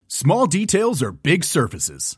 [0.07, 2.18] Small details are big surfaces.